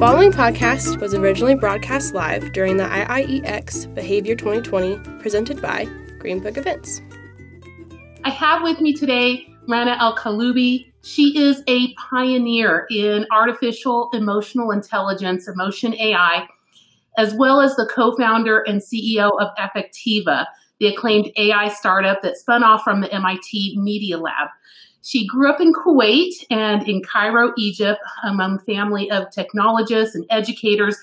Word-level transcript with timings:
following 0.00 0.32
podcast 0.32 0.98
was 0.98 1.12
originally 1.12 1.54
broadcast 1.54 2.14
live 2.14 2.54
during 2.54 2.78
the 2.78 2.84
IIEX 2.84 3.94
Behavior 3.94 4.34
2020 4.34 4.96
presented 5.20 5.60
by 5.60 5.84
GreenBook 6.20 6.56
Events. 6.56 7.02
I 8.24 8.30
have 8.30 8.62
with 8.62 8.80
me 8.80 8.94
today 8.94 9.46
Rana 9.68 9.98
el 10.00 10.16
Kaliouby. 10.16 10.90
She 11.02 11.38
is 11.38 11.62
a 11.68 11.92
pioneer 11.96 12.86
in 12.90 13.26
artificial 13.30 14.08
emotional 14.14 14.70
intelligence, 14.70 15.46
emotion 15.46 15.94
AI, 15.96 16.48
as 17.18 17.34
well 17.34 17.60
as 17.60 17.76
the 17.76 17.84
co-founder 17.84 18.60
and 18.60 18.80
CEO 18.80 19.38
of 19.38 19.48
Affectiva, 19.58 20.46
the 20.78 20.86
acclaimed 20.86 21.30
AI 21.36 21.68
startup 21.68 22.22
that 22.22 22.38
spun 22.38 22.64
off 22.64 22.84
from 22.84 23.02
the 23.02 23.12
MIT 23.12 23.76
Media 23.78 24.16
Lab. 24.16 24.48
She 25.02 25.26
grew 25.26 25.50
up 25.50 25.60
in 25.60 25.72
Kuwait 25.72 26.44
and 26.50 26.86
in 26.88 27.02
Cairo, 27.02 27.52
Egypt, 27.56 28.00
among 28.24 28.58
family 28.60 29.10
of 29.10 29.30
technologists 29.30 30.14
and 30.14 30.26
educators. 30.30 30.96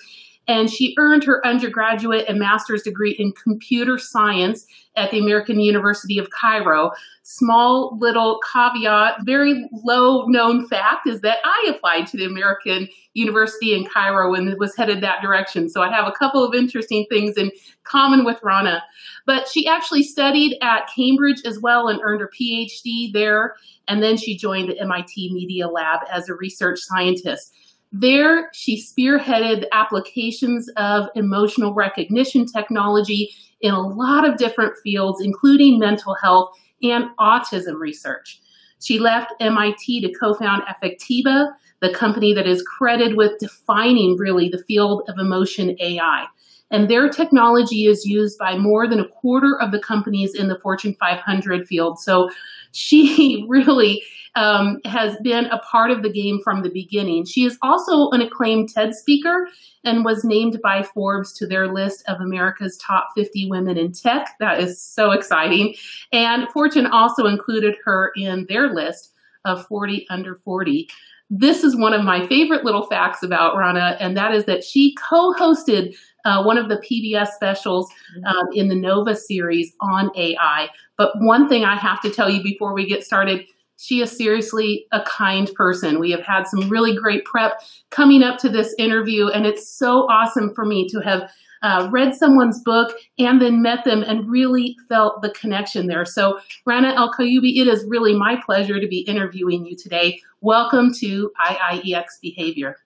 And 0.48 0.70
she 0.70 0.96
earned 0.98 1.26
her 1.26 1.46
undergraduate 1.46 2.26
and 2.30 2.40
master's 2.40 2.82
degree 2.82 3.12
in 3.20 3.34
computer 3.34 3.98
science 3.98 4.66
at 4.96 5.12
the 5.12 5.20
American 5.20 5.60
University 5.60 6.18
of 6.18 6.30
Cairo. 6.30 6.92
Small 7.24 7.98
little 8.00 8.40
caveat, 8.54 9.26
very 9.26 9.68
low 9.84 10.26
known 10.28 10.66
fact 10.68 11.06
is 11.06 11.20
that 11.22 11.40
I 11.44 11.72
applied 11.76 12.08
to 12.08 12.18
the 12.18 12.26
American 12.26 12.88
University 13.14 13.74
in 13.74 13.86
Cairo 13.86 14.34
and 14.36 14.58
was 14.58 14.76
headed 14.76 15.02
that 15.02 15.22
direction. 15.22 15.70
So 15.70 15.82
I 15.82 15.92
have 15.92 16.08
a 16.08 16.12
couple 16.12 16.46
of 16.46 16.56
interesting 16.56 17.06
things 17.10 17.36
in 17.36 17.52
common 17.84 18.24
with 18.24 18.40
Rana. 18.42 18.84
But 19.26 19.48
she 19.48 19.68
actually 19.68 20.04
studied 20.04 20.58
at 20.62 20.90
Cambridge 20.96 21.42
as 21.46 21.60
well 21.60 21.90
and 21.90 22.00
earned 22.04 22.22
her 22.22 22.30
PhD 22.30 23.12
there. 23.12 23.56
And 23.88 24.02
then 24.02 24.18
she 24.18 24.38
joined 24.38 24.70
the 24.70 24.80
MIT 24.80 25.34
Media 25.34 25.68
Lab 25.68 26.02
as 26.12 26.30
a 26.30 26.36
research 26.36 26.80
scientist. 26.80 27.54
There, 27.92 28.50
she 28.54 28.82
spearheaded 28.82 29.66
applications 29.72 30.70
of 30.78 31.08
emotional 31.16 31.74
recognition 31.74 32.46
technology 32.46 33.34
in 33.62 33.74
a 33.74 33.80
lot 33.80 34.28
of 34.28 34.38
different 34.38 34.78
fields, 34.84 35.22
including 35.22 35.80
mental 35.80 36.16
health 36.16 36.52
and 36.84 37.06
autism 37.20 37.80
research. 37.80 38.42
She 38.82 39.00
left 39.00 39.34
MIT 39.40 40.02
to 40.02 40.14
co 40.14 40.34
found 40.34 40.64
Affectiva, 40.64 41.54
the 41.82 41.94
company 41.94 42.34
that 42.34 42.48
is 42.48 42.62
credited 42.62 43.16
with 43.16 43.40
defining 43.40 44.18
really 44.18 44.50
the 44.50 44.64
field 44.68 45.04
of 45.08 45.18
emotion 45.18 45.76
AI. 45.80 46.26
And 46.70 46.90
their 46.90 47.10
technology 47.10 47.86
is 47.86 48.06
used 48.06 48.38
by 48.38 48.58
more 48.58 48.88
than 48.88 49.00
a 49.00 49.08
quarter 49.08 49.60
of 49.60 49.72
the 49.72 49.80
companies 49.80 50.36
in 50.36 50.48
the 50.48 50.60
Fortune 50.60 50.96
500 51.00 51.68
field. 51.68 52.00
So 52.00 52.30
she 52.72 53.46
really 53.50 54.04
um, 54.36 54.80
has 54.86 55.18
been 55.24 55.46
a 55.46 55.60
part 55.60 55.90
of 55.90 56.04
the 56.04 56.12
game 56.12 56.40
from 56.44 56.62
the 56.62 56.70
beginning. 56.70 57.26
She 57.26 57.44
is 57.44 57.58
also 57.64 58.12
an 58.12 58.22
acclaimed 58.22 58.70
TED 58.70 58.94
speaker 58.94 59.48
and 59.84 60.06
was 60.06 60.24
named 60.24 60.60
by 60.62 60.84
Forbes 60.84 61.34
to 61.34 61.48
their 61.48 61.68
list 61.68 62.04
of 62.08 62.22
America's 62.22 62.78
top 62.78 63.10
50 63.16 63.50
women 63.50 63.78
in 63.78 63.94
tech. 63.94 64.36
That 64.40 64.60
is 64.60 64.80
so 64.80 65.12
exciting. 65.12 65.76
And 66.12 66.48
Fortune 66.50 66.86
also 66.86 67.26
included 67.26 67.76
her 67.84 68.12
in 68.16 68.46
their 68.48 68.74
list 68.74 69.14
of 69.46 69.66
40 69.66 70.06
under 70.10 70.36
40. 70.36 70.88
This 71.30 71.64
is 71.64 71.76
one 71.76 71.94
of 71.94 72.04
my 72.04 72.26
favorite 72.28 72.64
little 72.64 72.86
facts 72.88 73.22
about 73.22 73.58
Rana, 73.58 73.98
and 74.00 74.16
that 74.16 74.34
is 74.34 74.46
that 74.46 74.64
she 74.64 74.96
co 74.96 75.34
hosted 75.34 75.96
uh, 76.26 76.44
one 76.44 76.58
of 76.58 76.70
the 76.70 76.78
PBS 76.78 77.28
specials 77.30 77.90
mm-hmm. 78.18 78.26
um, 78.26 78.48
in 78.54 78.70
the 78.70 78.76
Nova 78.76 79.16
series 79.16 79.74
on 79.82 80.10
AI. 80.16 80.70
But 80.98 81.12
one 81.16 81.50
thing 81.50 81.64
I 81.64 81.76
have 81.76 82.02
to 82.02 82.10
tell 82.10 82.30
you 82.30 82.42
before 82.42 82.74
we 82.74 82.88
get 82.88 83.04
started 83.04 83.46
she 83.78 84.02
is 84.02 84.16
seriously 84.16 84.88
a 84.92 85.02
kind 85.04 85.52
person. 85.54 86.00
We 86.00 86.12
have 86.12 86.24
had 86.24 86.48
some 86.48 86.68
really 86.68 86.96
great 86.96 87.26
prep 87.26 87.62
coming 87.92 88.24
up 88.24 88.40
to 88.40 88.50
this 88.50 88.74
interview, 88.78 89.28
and 89.28 89.46
it's 89.46 89.70
so 89.70 90.10
awesome 90.10 90.54
for 90.54 90.66
me 90.66 90.88
to 90.90 91.00
have 91.02 91.30
uh, 91.62 91.90
read 91.92 92.16
someone's 92.16 92.62
book 92.64 92.96
and 93.18 93.42
then 93.42 93.62
met 93.62 93.84
them 93.86 94.04
and 94.04 94.30
really 94.30 94.76
felt 94.88 95.22
the 95.22 95.30
connection 95.32 95.88
there. 95.88 96.06
So, 96.06 96.40
Rana 96.66 96.94
el 96.96 97.12
Kaliouby, 97.14 97.60
it 97.60 97.68
is 97.68 97.86
really 97.88 98.16
my 98.16 98.40
pleasure 98.46 98.80
to 98.80 98.88
be 98.88 99.00
interviewing 99.00 99.66
you 99.66 99.76
today. 99.76 100.20
Welcome 100.42 100.94
to 101.00 101.32
IIEX 101.40 102.06
Behavior. 102.22 102.78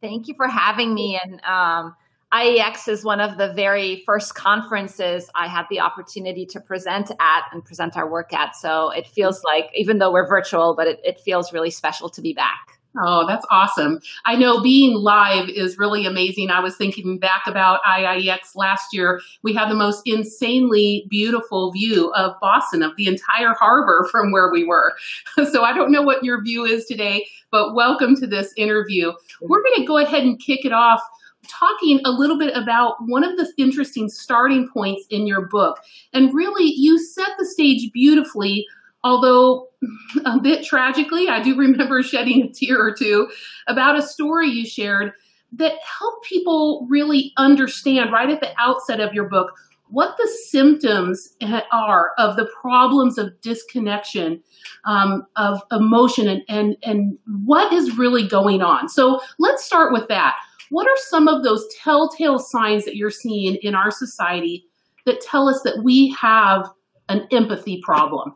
Thank 0.00 0.28
you 0.28 0.34
for 0.34 0.48
having 0.48 0.94
me. 0.94 1.20
And 1.22 1.40
um, 1.44 1.94
IEX 2.32 2.88
is 2.88 3.04
one 3.04 3.20
of 3.20 3.36
the 3.36 3.52
very 3.52 4.02
first 4.06 4.34
conferences 4.34 5.28
I 5.34 5.48
had 5.48 5.66
the 5.70 5.80
opportunity 5.80 6.46
to 6.46 6.60
present 6.60 7.10
at 7.20 7.44
and 7.52 7.64
present 7.64 7.96
our 7.96 8.10
work 8.10 8.32
at. 8.32 8.56
So 8.56 8.90
it 8.90 9.06
feels 9.06 9.42
like, 9.44 9.70
even 9.74 9.98
though 9.98 10.10
we're 10.10 10.28
virtual, 10.28 10.74
but 10.74 10.86
it, 10.86 11.00
it 11.04 11.20
feels 11.20 11.52
really 11.52 11.70
special 11.70 12.08
to 12.08 12.22
be 12.22 12.32
back. 12.32 12.80
Oh, 13.00 13.26
that's 13.26 13.46
awesome. 13.50 14.00
I 14.26 14.36
know 14.36 14.60
being 14.60 14.94
live 14.94 15.48
is 15.48 15.78
really 15.78 16.04
amazing. 16.04 16.50
I 16.50 16.60
was 16.60 16.76
thinking 16.76 17.18
back 17.18 17.42
about 17.46 17.80
IIEX 17.84 18.54
last 18.54 18.88
year. 18.92 19.20
We 19.42 19.54
had 19.54 19.70
the 19.70 19.74
most 19.74 20.02
insanely 20.04 21.06
beautiful 21.08 21.72
view 21.72 22.12
of 22.12 22.38
Boston, 22.40 22.82
of 22.82 22.94
the 22.96 23.06
entire 23.06 23.54
harbor 23.54 24.06
from 24.12 24.30
where 24.30 24.50
we 24.52 24.64
were. 24.64 24.92
So 25.52 25.64
I 25.64 25.74
don't 25.74 25.90
know 25.90 26.02
what 26.02 26.24
your 26.24 26.42
view 26.42 26.64
is 26.64 26.86
today, 26.86 27.26
but 27.50 27.74
welcome 27.74 28.16
to 28.16 28.26
this 28.26 28.52
interview. 28.56 29.12
We're 29.40 29.62
going 29.62 29.80
to 29.80 29.86
go 29.86 29.98
ahead 29.98 30.22
and 30.22 30.40
kick 30.40 30.64
it 30.64 30.72
off 30.72 31.00
talking 31.48 32.00
a 32.04 32.10
little 32.10 32.38
bit 32.38 32.56
about 32.56 32.96
one 33.00 33.24
of 33.24 33.36
the 33.36 33.52
interesting 33.58 34.08
starting 34.08 34.68
points 34.72 35.06
in 35.10 35.26
your 35.26 35.42
book. 35.48 35.78
And 36.12 36.32
really, 36.32 36.64
you 36.64 36.98
set 36.98 37.30
the 37.38 37.46
stage 37.46 37.90
beautifully, 37.92 38.66
although 39.04 39.68
a 40.24 40.40
bit 40.40 40.64
tragically, 40.64 41.28
I 41.28 41.42
do 41.42 41.56
remember 41.56 42.02
shedding 42.02 42.42
a 42.42 42.52
tear 42.52 42.78
or 42.78 42.94
two 42.94 43.28
about 43.66 43.98
a 43.98 44.02
story 44.02 44.48
you 44.48 44.66
shared 44.66 45.12
that 45.54 45.74
helped 46.00 46.26
people 46.26 46.86
really 46.88 47.32
understand 47.36 48.12
right 48.12 48.30
at 48.30 48.40
the 48.40 48.52
outset 48.58 49.00
of 49.00 49.12
your 49.12 49.28
book 49.28 49.52
what 49.92 50.16
the 50.16 50.26
symptoms 50.48 51.36
are 51.70 52.12
of 52.16 52.36
the 52.36 52.48
problems 52.62 53.18
of 53.18 53.38
disconnection, 53.42 54.42
um, 54.86 55.26
of 55.36 55.60
emotion, 55.70 56.28
and, 56.28 56.42
and, 56.48 56.76
and 56.82 57.18
what 57.44 57.70
is 57.74 57.98
really 57.98 58.26
going 58.26 58.62
on. 58.62 58.88
So 58.88 59.20
let's 59.38 59.62
start 59.62 59.92
with 59.92 60.08
that. 60.08 60.34
What 60.70 60.86
are 60.86 60.96
some 60.96 61.28
of 61.28 61.44
those 61.44 61.66
telltale 61.82 62.38
signs 62.38 62.86
that 62.86 62.96
you're 62.96 63.10
seeing 63.10 63.56
in 63.56 63.74
our 63.74 63.90
society 63.90 64.64
that 65.04 65.20
tell 65.20 65.46
us 65.46 65.60
that 65.62 65.82
we 65.84 66.16
have 66.18 66.70
an 67.10 67.28
empathy 67.30 67.82
problem? 67.84 68.34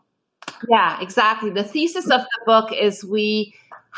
Yeah, 0.69 1.01
exactly. 1.01 1.51
The 1.51 1.65
thesis 1.65 2.11
of 2.11 2.21
the 2.21 2.41
book 2.45 2.73
is 2.73 3.05
we 3.05 3.55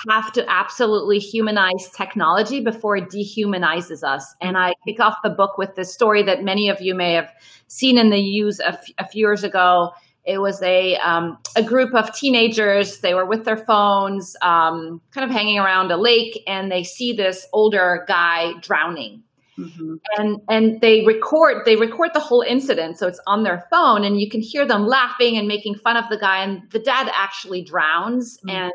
have 0.08 0.32
to 0.32 0.48
absolutely 0.48 1.18
humanize 1.18 1.90
technology 1.96 2.60
before 2.60 2.96
it 2.96 3.10
dehumanizes 3.10 4.04
us. 4.04 4.34
And 4.40 4.56
I 4.56 4.74
kick 4.86 5.00
off 5.00 5.16
the 5.24 5.30
book 5.30 5.58
with 5.58 5.74
this 5.74 5.92
story 5.92 6.22
that 6.22 6.44
many 6.44 6.68
of 6.68 6.80
you 6.80 6.94
may 6.94 7.14
have 7.14 7.32
seen 7.66 7.98
in 7.98 8.10
the 8.10 8.20
news 8.20 8.60
a, 8.60 8.68
f- 8.68 8.86
a 8.98 9.08
few 9.08 9.26
years 9.26 9.42
ago 9.42 9.92
it 10.28 10.42
was 10.42 10.62
a 10.62 10.96
um, 10.96 11.38
a 11.56 11.62
group 11.62 11.94
of 11.94 12.14
teenagers. 12.14 13.00
They 13.00 13.14
were 13.14 13.24
with 13.24 13.46
their 13.46 13.56
phones, 13.56 14.36
um, 14.42 15.00
kind 15.10 15.24
of 15.24 15.34
hanging 15.34 15.58
around 15.58 15.90
a 15.90 15.96
lake, 15.96 16.42
and 16.46 16.70
they 16.70 16.84
see 16.84 17.14
this 17.14 17.46
older 17.54 18.04
guy 18.06 18.52
drowning. 18.60 19.22
Mm-hmm. 19.58 19.94
And 20.16 20.40
and 20.48 20.80
they 20.80 21.04
record 21.04 21.64
they 21.64 21.76
record 21.76 22.10
the 22.14 22.20
whole 22.20 22.42
incident, 22.42 22.98
so 22.98 23.08
it's 23.08 23.20
on 23.26 23.42
their 23.42 23.66
phone, 23.70 24.04
and 24.04 24.20
you 24.20 24.30
can 24.30 24.40
hear 24.40 24.64
them 24.64 24.86
laughing 24.86 25.36
and 25.36 25.48
making 25.48 25.74
fun 25.76 25.96
of 25.96 26.08
the 26.08 26.18
guy. 26.18 26.42
And 26.44 26.62
the 26.70 26.78
dad 26.78 27.10
actually 27.14 27.62
drowns, 27.62 28.38
mm-hmm. 28.38 28.50
and 28.50 28.72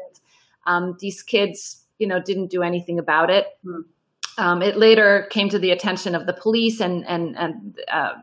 um, 0.65 0.97
these 0.99 1.23
kids, 1.23 1.83
you 1.99 2.07
know, 2.07 2.21
didn't 2.21 2.47
do 2.47 2.61
anything 2.61 2.99
about 2.99 3.29
it. 3.29 3.47
Mm-hmm. 3.65 3.81
Um, 4.37 4.61
it 4.61 4.77
later 4.77 5.27
came 5.29 5.49
to 5.49 5.59
the 5.59 5.71
attention 5.71 6.15
of 6.15 6.25
the 6.25 6.33
police, 6.33 6.81
and 6.81 7.07
and 7.07 7.37
and 7.37 7.79
uh, 7.91 8.13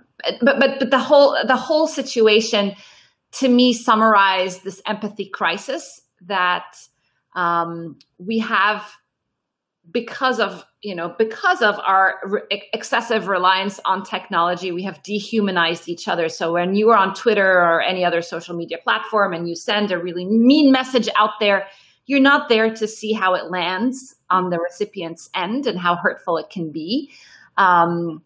but 0.40 0.60
but 0.60 0.78
but 0.78 0.90
the 0.90 0.98
whole 0.98 1.36
the 1.46 1.56
whole 1.56 1.86
situation 1.86 2.74
to 3.32 3.48
me 3.48 3.72
summarized 3.72 4.64
this 4.64 4.82
empathy 4.86 5.26
crisis 5.26 6.00
that 6.22 6.76
um, 7.34 7.98
we 8.18 8.38
have 8.40 8.84
because 9.92 10.40
of 10.40 10.64
you 10.82 10.94
know 10.94 11.14
because 11.18 11.62
of 11.62 11.78
our 11.80 12.16
re- 12.24 12.68
excessive 12.72 13.28
reliance 13.28 13.80
on 13.84 14.02
technology 14.02 14.72
we 14.72 14.82
have 14.82 15.02
dehumanized 15.02 15.88
each 15.88 16.08
other. 16.08 16.28
So 16.28 16.52
when 16.52 16.74
you 16.74 16.90
are 16.90 16.96
on 16.96 17.14
twitter 17.14 17.60
or 17.60 17.80
any 17.80 18.04
other 18.04 18.22
social 18.22 18.56
media 18.56 18.78
platform 18.82 19.32
and 19.32 19.48
you 19.48 19.54
send 19.54 19.90
a 19.90 19.98
really 19.98 20.24
mean 20.24 20.72
message 20.72 21.08
out 21.16 21.40
there 21.40 21.66
you're 22.10 22.18
not 22.18 22.48
there 22.48 22.74
to 22.74 22.88
see 22.88 23.12
how 23.12 23.34
it 23.34 23.52
lands 23.52 24.16
on 24.30 24.50
the 24.50 24.58
recipient's 24.58 25.30
end 25.32 25.68
and 25.68 25.78
how 25.78 25.94
hurtful 25.94 26.38
it 26.38 26.50
can 26.50 26.72
be. 26.72 27.08
Um, 27.56 28.20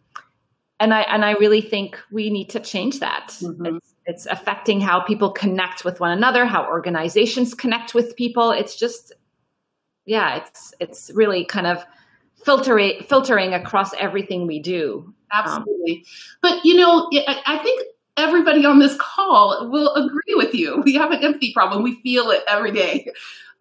and 0.80 0.92
i 0.92 1.02
and 1.02 1.24
i 1.24 1.32
really 1.32 1.60
think 1.60 1.98
we 2.10 2.30
need 2.30 2.48
to 2.50 2.60
change 2.60 3.00
that. 3.00 3.28
Mm-hmm. 3.40 3.66
it's, 3.66 3.94
it's 4.06 4.26
affecting 4.26 4.80
how 4.80 5.00
people 5.00 5.30
connect 5.30 5.84
with 5.84 6.00
one 6.00 6.12
another 6.12 6.46
how 6.46 6.66
organizations 6.66 7.52
connect 7.54 7.94
with 7.94 8.16
people. 8.16 8.50
It's 8.50 8.74
just 8.74 9.12
yeah 10.06 10.36
it's 10.36 10.74
it's 10.80 11.10
really 11.14 11.44
kind 11.44 11.66
of 11.66 11.84
filtering 12.44 13.02
filtering 13.08 13.54
across 13.54 13.94
everything 13.94 14.46
we 14.46 14.58
do 14.58 15.12
absolutely 15.32 15.96
um, 15.96 16.02
but 16.42 16.64
you 16.64 16.74
know 16.74 17.08
i 17.46 17.58
think 17.62 17.82
everybody 18.16 18.64
on 18.64 18.78
this 18.78 18.96
call 19.00 19.68
will 19.70 19.92
agree 19.94 20.34
with 20.34 20.54
you 20.54 20.80
we 20.84 20.94
have 20.94 21.10
an 21.10 21.24
empathy 21.24 21.52
problem 21.52 21.82
we 21.82 22.00
feel 22.02 22.30
it 22.30 22.42
every 22.48 22.70
day 22.70 23.06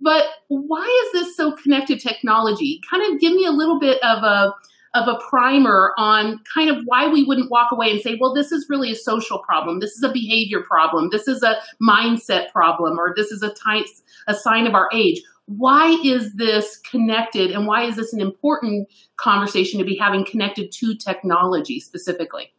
But 0.04 0.26
why 0.50 1.06
is 1.06 1.14
this 1.14 1.36
so 1.38 1.54
connected 1.54 2.00
technology? 2.00 2.82
Kind 2.90 3.12
of 3.12 3.22
give 3.22 3.34
me 3.34 3.46
a 3.46 3.52
little 3.52 3.80
bit 3.80 4.04
of 4.04 4.24
a 4.24 4.54
of 4.96 5.08
a 5.08 5.18
primer 5.28 5.92
on 5.98 6.40
kind 6.54 6.70
of 6.70 6.78
why 6.86 7.08
we 7.08 7.24
wouldn't 7.24 7.50
walk 7.50 7.72
away 7.72 7.90
and 7.90 8.00
say, 8.00 8.16
well, 8.22 8.32
this 8.32 8.52
is 8.52 8.68
really 8.70 8.92
a 8.92 8.96
social 8.96 9.40
problem. 9.40 9.80
This 9.80 9.94
is 9.94 10.04
a 10.04 10.12
behavior 10.12 10.62
problem. 10.62 11.10
This 11.12 11.28
is 11.28 11.42
a 11.42 11.56
mindset 11.82 12.52
problem, 12.52 13.00
or 13.00 13.12
this 13.16 13.32
is 13.32 13.42
a, 13.42 13.52
type, 13.56 13.86
a 14.28 14.36
sign 14.36 14.68
of 14.68 14.76
our 14.76 14.88
age. 14.94 15.20
Why 15.46 15.90
is 16.04 16.34
this 16.36 16.78
connected 16.78 17.52
and 17.52 17.68
why 17.68 17.84
is 17.84 17.98
this 17.98 18.14
an 18.14 18.22
important 18.22 18.88
conversation 19.18 19.80
to 19.80 19.86
be 19.86 19.96
having 19.96 20.26
connected 20.26 20.72
to 20.72 20.96
technology 20.96 21.80
specifically? 21.80 22.54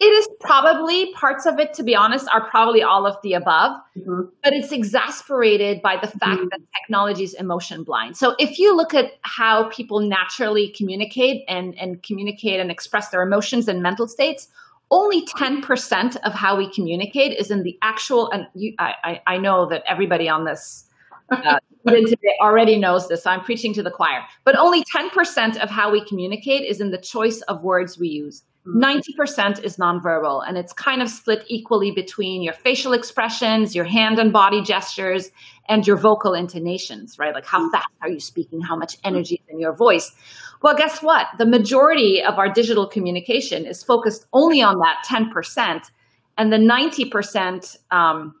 It 0.00 0.04
is 0.04 0.28
probably 0.38 1.12
parts 1.14 1.44
of 1.44 1.58
it, 1.58 1.74
to 1.74 1.82
be 1.82 1.96
honest, 1.96 2.28
are 2.28 2.48
probably 2.48 2.84
all 2.84 3.04
of 3.04 3.16
the 3.24 3.32
above, 3.32 3.76
mm-hmm. 3.96 4.28
but 4.44 4.52
it's 4.52 4.70
exasperated 4.70 5.82
by 5.82 5.96
the 5.96 6.06
fact 6.06 6.40
mm-hmm. 6.40 6.48
that 6.50 6.60
technology 6.80 7.24
is 7.24 7.34
emotion 7.34 7.82
blind. 7.82 8.16
So 8.16 8.36
if 8.38 8.60
you 8.60 8.76
look 8.76 8.94
at 8.94 9.14
how 9.22 9.68
people 9.70 9.98
naturally 9.98 10.68
communicate 10.68 11.42
and, 11.48 11.76
and 11.76 12.00
communicate 12.04 12.60
and 12.60 12.70
express 12.70 13.08
their 13.08 13.22
emotions 13.22 13.66
and 13.66 13.82
mental 13.82 14.06
states, 14.06 14.46
only 14.92 15.26
10% 15.26 16.16
of 16.18 16.32
how 16.32 16.56
we 16.56 16.70
communicate 16.72 17.36
is 17.36 17.50
in 17.50 17.64
the 17.64 17.76
actual, 17.82 18.30
and 18.30 18.46
you, 18.54 18.74
I, 18.78 19.20
I 19.26 19.36
know 19.36 19.66
that 19.66 19.82
everybody 19.84 20.28
on 20.28 20.44
this 20.44 20.84
uh, 21.30 21.58
today 21.86 22.36
already 22.40 22.78
knows 22.78 23.08
this. 23.08 23.24
So 23.24 23.30
I'm 23.30 23.42
preaching 23.42 23.72
to 23.74 23.82
the 23.82 23.90
choir. 23.90 24.24
But 24.44 24.56
only 24.56 24.84
10% 24.84 25.56
of 25.58 25.70
how 25.70 25.90
we 25.90 26.04
communicate 26.04 26.62
is 26.62 26.80
in 26.80 26.90
the 26.90 26.98
choice 26.98 27.40
of 27.42 27.62
words 27.62 27.98
we 27.98 28.08
use. 28.08 28.42
90% 28.66 29.64
is 29.64 29.78
nonverbal, 29.78 30.46
and 30.46 30.58
it's 30.58 30.74
kind 30.74 31.00
of 31.00 31.08
split 31.08 31.42
equally 31.46 31.90
between 31.90 32.42
your 32.42 32.52
facial 32.52 32.92
expressions, 32.92 33.74
your 33.74 33.86
hand 33.86 34.18
and 34.18 34.30
body 34.30 34.60
gestures, 34.60 35.30
and 35.68 35.86
your 35.86 35.96
vocal 35.96 36.34
intonations, 36.34 37.18
right? 37.18 37.34
Like 37.34 37.46
how 37.46 37.60
mm-hmm. 37.60 37.70
fast 37.70 37.88
are 38.02 38.10
you 38.10 38.20
speaking? 38.20 38.60
How 38.60 38.76
much 38.76 38.98
energy 39.04 39.36
is 39.36 39.48
in 39.48 39.58
your 39.58 39.74
voice? 39.74 40.12
Well, 40.62 40.76
guess 40.76 41.02
what? 41.02 41.28
The 41.38 41.46
majority 41.46 42.22
of 42.22 42.38
our 42.38 42.52
digital 42.52 42.86
communication 42.86 43.64
is 43.64 43.82
focused 43.82 44.26
only 44.32 44.60
on 44.60 44.78
that 44.80 45.02
10%, 45.06 45.90
and 46.36 46.52
the 46.52 46.58
90%, 46.58 47.76
um, 47.90 48.34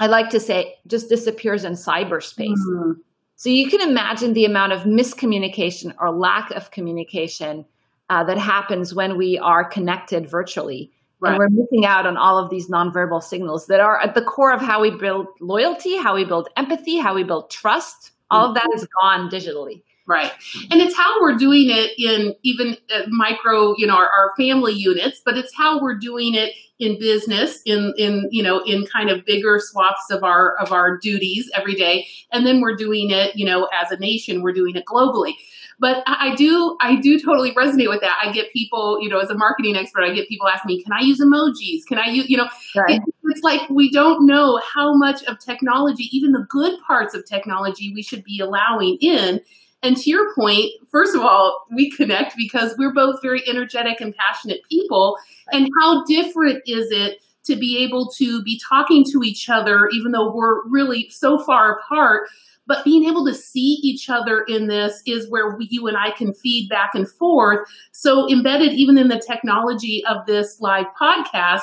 I 0.00 0.06
like 0.06 0.30
to 0.30 0.40
say, 0.40 0.74
just 0.86 1.08
disappears 1.08 1.64
in 1.64 1.72
cyberspace. 1.74 2.48
Mm-hmm. 2.48 3.00
So 3.36 3.50
you 3.50 3.68
can 3.68 3.80
imagine 3.80 4.32
the 4.32 4.44
amount 4.44 4.72
of 4.72 4.82
miscommunication 4.82 5.94
or 5.98 6.10
lack 6.10 6.50
of 6.52 6.70
communication 6.70 7.64
uh, 8.10 8.24
that 8.24 8.38
happens 8.38 8.94
when 8.94 9.16
we 9.16 9.38
are 9.38 9.64
connected 9.64 10.28
virtually. 10.28 10.90
Right. 11.20 11.30
And 11.30 11.38
we're 11.38 11.48
missing 11.48 11.86
out 11.86 12.06
on 12.06 12.16
all 12.16 12.38
of 12.38 12.50
these 12.50 12.68
nonverbal 12.68 13.22
signals 13.22 13.66
that 13.68 13.80
are 13.80 14.00
at 14.00 14.14
the 14.14 14.22
core 14.22 14.52
of 14.52 14.60
how 14.60 14.80
we 14.80 14.90
build 14.90 15.26
loyalty, 15.40 15.96
how 15.96 16.14
we 16.14 16.24
build 16.24 16.48
empathy, 16.56 16.98
how 16.98 17.14
we 17.14 17.24
build 17.24 17.50
trust. 17.50 18.10
All 18.30 18.48
of 18.48 18.54
that 18.54 18.68
is 18.74 18.86
gone 19.00 19.30
digitally. 19.30 19.82
Right. 20.06 20.32
And 20.70 20.82
it's 20.82 20.94
how 20.94 21.22
we're 21.22 21.36
doing 21.36 21.70
it 21.70 21.92
in 21.98 22.34
even 22.42 22.76
uh, 22.94 23.02
micro, 23.08 23.74
you 23.78 23.86
know, 23.86 23.94
our, 23.94 24.08
our, 24.08 24.32
family 24.36 24.74
units, 24.74 25.22
but 25.24 25.38
it's 25.38 25.54
how 25.56 25.80
we're 25.80 25.94
doing 25.94 26.34
it 26.34 26.52
in 26.78 26.98
business, 26.98 27.62
in, 27.64 27.94
in, 27.96 28.28
you 28.30 28.42
know, 28.42 28.62
in 28.64 28.84
kind 28.84 29.08
of 29.08 29.24
bigger 29.24 29.58
swaths 29.62 30.10
of 30.10 30.22
our, 30.22 30.56
of 30.56 30.72
our 30.72 30.98
duties 30.98 31.50
every 31.54 31.74
day. 31.74 32.06
And 32.32 32.44
then 32.44 32.60
we're 32.60 32.76
doing 32.76 33.12
it, 33.12 33.34
you 33.34 33.46
know, 33.46 33.66
as 33.72 33.92
a 33.92 33.96
nation, 33.96 34.42
we're 34.42 34.52
doing 34.52 34.76
it 34.76 34.84
globally. 34.84 35.32
But 35.80 36.02
I 36.06 36.34
do, 36.34 36.76
I 36.80 36.96
do 36.96 37.18
totally 37.18 37.52
resonate 37.52 37.88
with 37.88 38.00
that. 38.00 38.18
I 38.22 38.30
get 38.32 38.52
people, 38.52 38.98
you 39.02 39.08
know, 39.08 39.18
as 39.18 39.30
a 39.30 39.34
marketing 39.34 39.76
expert, 39.76 40.02
I 40.02 40.12
get 40.12 40.28
people 40.28 40.48
asking 40.48 40.76
me, 40.76 40.82
can 40.82 40.92
I 40.92 41.00
use 41.00 41.20
emojis? 41.20 41.84
Can 41.86 41.98
I 41.98 42.06
use, 42.06 42.28
you 42.28 42.36
know, 42.36 42.48
right. 42.76 43.00
it, 43.00 43.14
it's 43.24 43.42
like 43.42 43.68
we 43.70 43.90
don't 43.90 44.26
know 44.26 44.60
how 44.72 44.94
much 44.94 45.22
of 45.24 45.38
technology, 45.38 46.08
even 46.12 46.32
the 46.32 46.46
good 46.48 46.78
parts 46.86 47.14
of 47.14 47.24
technology, 47.26 47.92
we 47.92 48.02
should 48.02 48.22
be 48.22 48.40
allowing 48.40 48.98
in. 49.00 49.40
And 49.84 49.98
to 49.98 50.10
your 50.10 50.34
point, 50.34 50.70
first 50.90 51.14
of 51.14 51.20
all, 51.20 51.66
we 51.70 51.90
connect 51.90 52.36
because 52.38 52.74
we're 52.78 52.94
both 52.94 53.20
very 53.20 53.46
energetic 53.46 54.00
and 54.00 54.14
passionate 54.16 54.62
people. 54.70 55.18
And 55.52 55.68
how 55.78 56.04
different 56.06 56.62
is 56.66 56.90
it 56.90 57.18
to 57.44 57.54
be 57.54 57.84
able 57.84 58.10
to 58.16 58.42
be 58.42 58.58
talking 58.66 59.04
to 59.12 59.22
each 59.22 59.50
other, 59.50 59.90
even 59.92 60.12
though 60.12 60.34
we're 60.34 60.66
really 60.68 61.10
so 61.10 61.38
far 61.38 61.78
apart? 61.78 62.28
But 62.66 62.82
being 62.82 63.04
able 63.04 63.26
to 63.26 63.34
see 63.34 63.78
each 63.82 64.08
other 64.08 64.40
in 64.48 64.68
this 64.68 65.02
is 65.06 65.28
where 65.28 65.54
we, 65.54 65.68
you 65.70 65.86
and 65.86 65.98
I 65.98 66.12
can 66.12 66.32
feed 66.32 66.70
back 66.70 66.94
and 66.94 67.06
forth. 67.06 67.68
So 67.92 68.26
embedded 68.32 68.72
even 68.72 68.96
in 68.96 69.08
the 69.08 69.20
technology 69.20 70.02
of 70.08 70.24
this 70.24 70.62
live 70.62 70.86
podcast, 70.98 71.60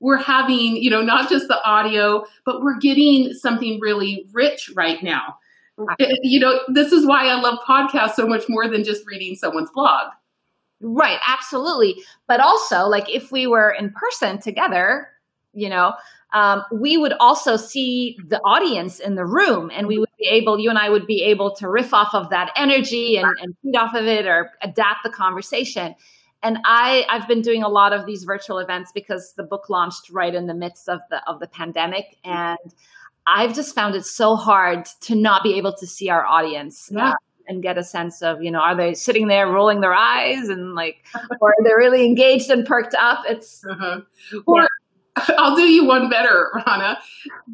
we're 0.00 0.18
having, 0.18 0.76
you 0.76 0.90
know, 0.90 1.00
not 1.00 1.30
just 1.30 1.48
the 1.48 1.62
audio, 1.64 2.26
but 2.44 2.60
we're 2.60 2.78
getting 2.78 3.32
something 3.32 3.78
really 3.80 4.26
rich 4.32 4.70
right 4.76 5.02
now. 5.02 5.38
You 6.22 6.40
know, 6.40 6.60
this 6.68 6.92
is 6.92 7.06
why 7.06 7.28
I 7.28 7.40
love 7.40 7.58
podcasts 7.66 8.14
so 8.14 8.26
much 8.26 8.44
more 8.48 8.68
than 8.68 8.84
just 8.84 9.06
reading 9.06 9.34
someone's 9.34 9.70
blog. 9.74 10.12
Right, 10.80 11.18
absolutely. 11.26 12.02
But 12.26 12.40
also, 12.40 12.86
like 12.86 13.08
if 13.08 13.32
we 13.32 13.46
were 13.46 13.70
in 13.70 13.90
person 13.90 14.40
together, 14.40 15.08
you 15.52 15.68
know, 15.68 15.94
um, 16.32 16.64
we 16.72 16.96
would 16.96 17.12
also 17.20 17.56
see 17.56 18.18
the 18.26 18.40
audience 18.40 18.98
in 18.98 19.14
the 19.14 19.24
room 19.24 19.70
and 19.72 19.86
we 19.86 19.98
would 19.98 20.08
be 20.18 20.26
able, 20.26 20.58
you 20.58 20.70
and 20.70 20.78
I 20.78 20.88
would 20.88 21.06
be 21.06 21.22
able 21.24 21.54
to 21.56 21.68
riff 21.68 21.92
off 21.92 22.14
of 22.14 22.30
that 22.30 22.50
energy 22.56 23.16
and, 23.16 23.30
and 23.40 23.54
feed 23.62 23.76
off 23.76 23.94
of 23.94 24.06
it 24.06 24.26
or 24.26 24.50
adapt 24.62 25.04
the 25.04 25.10
conversation. 25.10 25.94
And 26.42 26.58
I, 26.64 27.06
I've 27.08 27.28
been 27.28 27.42
doing 27.42 27.62
a 27.62 27.68
lot 27.68 27.92
of 27.92 28.06
these 28.06 28.24
virtual 28.24 28.58
events 28.58 28.90
because 28.92 29.34
the 29.36 29.44
book 29.44 29.68
launched 29.68 30.10
right 30.10 30.34
in 30.34 30.46
the 30.46 30.54
midst 30.54 30.88
of 30.88 31.00
the 31.08 31.22
of 31.28 31.38
the 31.38 31.46
pandemic, 31.46 32.16
and 32.24 32.58
I've 33.26 33.54
just 33.54 33.74
found 33.74 33.94
it 33.94 34.04
so 34.04 34.36
hard 34.36 34.86
to 35.02 35.14
not 35.14 35.42
be 35.42 35.54
able 35.54 35.72
to 35.74 35.86
see 35.86 36.08
our 36.08 36.24
audience. 36.24 36.90
Yeah. 36.92 37.10
Uh, 37.10 37.14
and 37.48 37.60
get 37.60 37.76
a 37.76 37.82
sense 37.82 38.22
of, 38.22 38.40
you 38.40 38.52
know, 38.52 38.60
are 38.60 38.76
they 38.76 38.94
sitting 38.94 39.26
there 39.26 39.48
rolling 39.48 39.80
their 39.80 39.92
eyes 39.92 40.48
and 40.48 40.74
like, 40.74 41.04
or 41.40 41.50
are 41.50 41.64
they 41.64 41.74
really 41.74 42.06
engaged 42.06 42.50
and 42.50 42.64
perked 42.64 42.94
up? 42.94 43.24
It's, 43.28 43.64
uh-huh. 43.66 44.00
or 44.46 44.68
I'll 45.38 45.56
do 45.56 45.62
you 45.62 45.84
one 45.84 46.08
better, 46.08 46.50
Rana. 46.66 46.98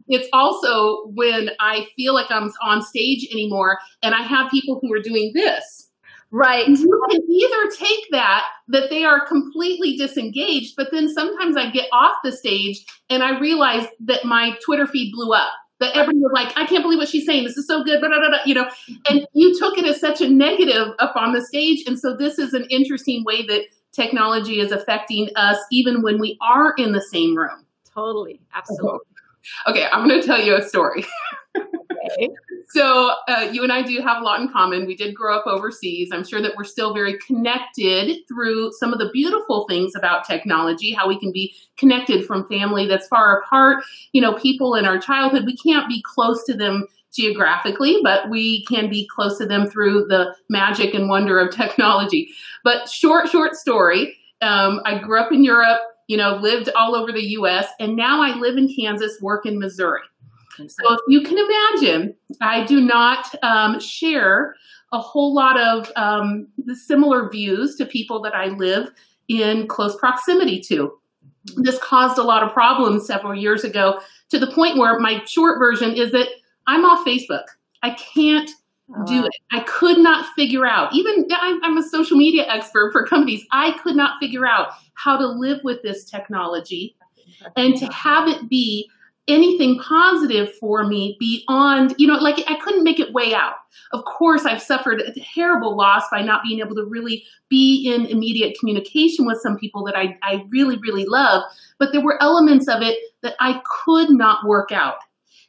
It's 0.07 0.29
also 0.33 1.07
when 1.15 1.51
I 1.59 1.87
feel 1.97 2.15
like 2.15 2.31
I'm 2.31 2.53
on 2.63 2.83
stage 2.83 3.27
anymore 3.31 3.79
and 4.03 4.15
I 4.15 4.23
have 4.23 4.51
people 4.51 4.79
who 4.81 4.93
are 4.93 5.01
doing 5.01 5.33
this. 5.35 5.88
Right. 6.31 6.67
Mm-hmm. 6.67 6.83
You 6.83 7.07
can 7.11 7.23
either 7.31 7.71
take 7.79 8.05
that, 8.11 8.45
that 8.69 8.91
they 8.91 9.05
are 9.05 9.27
completely 9.27 9.97
disengaged, 9.97 10.75
but 10.77 10.89
then 10.93 11.13
sometimes 11.13 11.57
I 11.57 11.71
get 11.71 11.89
off 11.93 12.17
the 12.23 12.33
stage 12.33 12.85
and 13.09 13.23
I 13.23 13.39
realize 13.39 13.87
that 14.01 14.25
my 14.25 14.57
Twitter 14.65 14.87
feed 14.87 15.13
blew 15.13 15.33
up. 15.33 15.51
That 15.81 15.97
everyone 15.97 16.23
was 16.23 16.33
like, 16.35 16.59
I 16.59 16.67
can't 16.67 16.83
believe 16.83 16.99
what 16.99 17.09
she's 17.09 17.25
saying. 17.25 17.45
This 17.45 17.57
is 17.57 17.67
so 17.69 17.85
good, 17.85 18.01
blah, 18.01 18.09
blah, 18.09 18.19
blah, 18.19 18.39
you 18.45 18.53
know. 18.53 18.69
And 19.09 19.25
you 19.33 19.57
took 19.57 19.79
it 19.79 19.85
as 19.85 20.01
such 20.01 20.21
a 20.21 20.29
negative 20.29 20.89
up 20.99 21.15
on 21.15 21.33
the 21.33 21.41
stage. 21.41 21.85
And 21.87 21.97
so 21.99 22.17
this 22.17 22.37
is 22.37 22.53
an 22.53 22.67
interesting 22.69 23.23
way 23.25 23.47
that 23.47 23.63
technology 23.93 24.59
is 24.59 24.73
affecting 24.73 25.29
us 25.37 25.57
even 25.71 26.03
when 26.03 26.19
we 26.19 26.37
are 26.41 26.75
in 26.79 26.93
the 26.93 27.01
same 27.01 27.37
room. 27.37 27.65
Totally. 27.95 28.41
Uh-huh. 28.53 28.59
Absolutely. 28.59 28.99
Okay, 29.69 29.87
I'm 29.93 30.07
going 30.07 30.21
to 30.21 30.27
tell 30.27 30.41
you 30.41 30.57
a 30.57 30.63
story. 30.63 31.07
okay. 31.57 32.29
So, 32.71 33.13
uh, 33.29 33.49
you 33.51 33.63
and 33.63 33.73
I 33.73 33.83
do 33.83 34.01
have 34.03 34.21
a 34.21 34.25
lot 34.25 34.41
in 34.41 34.51
common. 34.51 34.87
We 34.87 34.95
did 34.95 35.15
grow 35.15 35.37
up 35.39 35.47
overseas. 35.47 36.11
I'm 36.13 36.27
sure 36.27 36.43
that 36.43 36.55
we're 36.55 36.65
still 36.65 36.93
very 36.93 37.19
connected 37.19 38.19
through 38.29 38.73
some 38.73 38.93
of 38.93 38.99
the 38.99 39.09
beautiful 39.11 39.67
things 39.69 39.95
about 39.97 40.27
technology, 40.27 40.93
how 40.93 41.09
we 41.09 41.19
can 41.19 41.33
be 41.33 41.55
connected 41.79 42.27
from 42.27 42.47
family 42.49 42.87
that's 42.87 43.09
far 43.09 43.41
apart. 43.41 43.85
You 44.13 44.21
know, 44.21 44.35
people 44.35 44.75
in 44.75 44.85
our 44.85 44.99
childhood, 44.99 45.47
we 45.47 45.57
can't 45.57 45.89
be 45.89 46.03
close 46.03 46.45
to 46.45 46.55
them 46.55 46.87
geographically, 47.15 48.01
but 48.03 48.29
we 48.29 48.67
can 48.67 48.91
be 48.91 49.09
close 49.09 49.39
to 49.39 49.47
them 49.47 49.67
through 49.67 50.07
the 50.09 50.35
magic 50.51 50.93
and 50.93 51.09
wonder 51.09 51.39
of 51.39 51.51
technology. 51.57 52.29
But 52.65 52.89
short, 52.89 53.29
short 53.29 53.55
story. 53.55 54.15
Um, 54.43 54.81
I 54.85 54.99
grew 54.99 55.19
up 55.19 55.33
in 55.33 55.43
Europe, 55.43 55.81
you 56.07 56.17
know, 56.17 56.37
lived 56.37 56.69
all 56.77 56.95
over 56.95 57.13
the 57.13 57.29
US, 57.39 57.67
and 57.81 57.97
now 57.97 58.23
I 58.23 58.37
live 58.37 58.57
in 58.57 58.73
Kansas, 58.73 59.19
work 59.21 59.47
in 59.47 59.59
Missouri. 59.59 60.03
So 60.67 60.95
if 60.95 61.01
you 61.09 61.23
can 61.23 61.39
imagine, 61.39 62.15
I 62.41 62.65
do 62.65 62.81
not 62.81 63.27
um, 63.43 63.79
share 63.81 64.55
a 64.93 64.99
whole 64.99 65.35
lot 65.35 65.59
of 65.59 65.91
um, 65.97 66.49
the 66.57 66.75
similar 66.75 67.29
views 67.29 67.77
to 67.77 67.87
people 67.87 68.21
that 68.23 68.35
I 68.35 68.47
live 68.47 68.91
in 69.29 69.69
close 69.69 69.97
proximity 69.97 70.61
to. 70.63 70.99
This 71.57 71.79
caused 71.79 72.19
a 72.19 72.23
lot 72.23 72.43
of 72.43 72.53
problems 72.53 73.07
several 73.07 73.35
years 73.35 73.65
ago 73.65 74.01
to 74.31 74.39
the 74.39 74.51
point 74.51 74.79
where 74.79 74.99
my 74.99 75.23
short 75.27 75.59
version 75.59 75.95
is 75.95 76.13
that 76.13 76.29
I'm 76.67 76.85
off 76.85 77.07
Facebook. 77.07 77.45
I 77.83 77.91
can't 77.91 78.51
oh, 78.95 79.05
do 79.07 79.25
it. 79.25 79.33
I 79.53 79.61
could 79.61 79.99
not 79.99 80.27
figure 80.35 80.67
out, 80.67 80.93
even 80.95 81.27
I'm 81.33 81.77
a 81.77 81.83
social 81.83 82.17
media 82.17 82.45
expert 82.49 82.93
for 82.93 83.07
companies, 83.07 83.45
I 83.53 83.79
could 83.83 83.97
not 83.97 84.19
figure 84.21 84.47
out 84.47 84.71
how 84.95 85.17
to 85.17 85.27
live 85.27 85.61
with 85.63 85.83
this 85.83 86.05
technology 86.05 86.97
and 87.57 87.77
to 87.77 87.87
have 87.87 88.29
it 88.29 88.49
be 88.49 88.91
anything 89.29 89.79
positive 89.79 90.55
for 90.55 90.87
me 90.87 91.17
beyond, 91.21 91.95
you 91.99 92.07
know, 92.07 92.15
like 92.15 92.43
I 92.49 92.57
couldn't 92.57 92.83
make 92.83 92.99
it 92.99 93.13
way 93.13 93.35
out. 93.35 93.55
Of 93.93 94.05
course, 94.05 94.45
I've 94.45 94.63
suffered 94.63 95.01
a 95.01 95.13
terrible 95.35 95.77
loss 95.77 96.05
by 96.11 96.23
not 96.23 96.43
being 96.43 96.61
able 96.61 96.75
to 96.77 96.85
really 96.85 97.25
be 97.49 97.93
in 97.93 98.07
immediate 98.07 98.59
communication 98.59 99.27
with 99.27 99.41
some 99.41 99.57
people 99.57 99.85
that 99.85 99.97
I, 99.97 100.19
I 100.23 100.45
really, 100.49 100.79
really 100.79 101.05
love. 101.05 101.45
But 101.79 101.93
there 101.93 102.03
were 102.03 102.21
elements 102.23 102.69
of 102.69 102.83
it 102.83 102.99
that 103.23 103.35
I 103.41 103.63
could 103.85 104.11
not 104.11 104.47
work 104.47 104.73
out. 104.73 104.97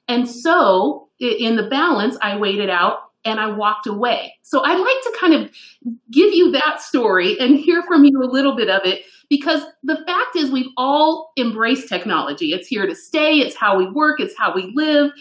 And 0.07 0.29
so 0.29 1.09
in 1.19 1.55
the 1.55 1.67
balance, 1.67 2.17
I 2.21 2.37
it 2.59 2.69
out 2.69 3.08
and 3.25 3.39
I 3.39 3.47
walked 3.47 3.87
away. 3.87 4.33
So 4.43 4.63
I'd 4.63 4.79
like 4.79 5.03
to 5.03 5.17
kind 5.19 5.33
of 5.33 5.51
give 6.11 6.33
you 6.33 6.51
that 6.51 6.81
story 6.81 7.37
and 7.39 7.57
hear 7.57 7.83
from 7.83 8.03
you 8.03 8.21
a 8.23 8.31
little 8.31 8.55
bit 8.55 8.69
of 8.69 8.81
it 8.85 9.03
because 9.29 9.63
the 9.83 9.97
fact 10.07 10.35
is 10.35 10.51
we've 10.51 10.71
all 10.77 11.31
embraced 11.37 11.87
technology. 11.89 12.53
It's 12.53 12.67
here 12.67 12.87
to 12.87 12.95
stay, 12.95 13.35
it's 13.35 13.55
how 13.55 13.77
we 13.77 13.89
work, 13.91 14.19
it's 14.19 14.37
how 14.37 14.53
we 14.53 14.71
live, 14.75 15.11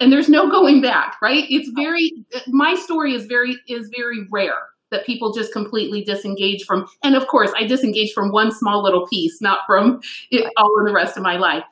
and 0.00 0.12
there's 0.12 0.28
no 0.28 0.48
going 0.48 0.80
back, 0.80 1.16
right? 1.20 1.44
It's 1.48 1.68
very 1.70 2.12
my 2.46 2.74
story 2.74 3.14
is 3.14 3.26
very 3.26 3.56
is 3.68 3.90
very 3.94 4.26
rare 4.30 4.68
that 4.90 5.04
people 5.04 5.34
just 5.34 5.52
completely 5.52 6.02
disengage 6.02 6.64
from 6.64 6.86
and 7.02 7.14
of 7.14 7.26
course 7.26 7.50
I 7.54 7.66
disengage 7.66 8.12
from 8.12 8.32
one 8.32 8.52
small 8.52 8.82
little 8.82 9.06
piece, 9.06 9.40
not 9.40 9.60
from 9.66 10.00
it, 10.30 10.50
all 10.56 10.72
of 10.78 10.86
the 10.86 10.92
rest 10.92 11.16
of 11.16 11.22
my 11.22 11.36
life. 11.36 11.64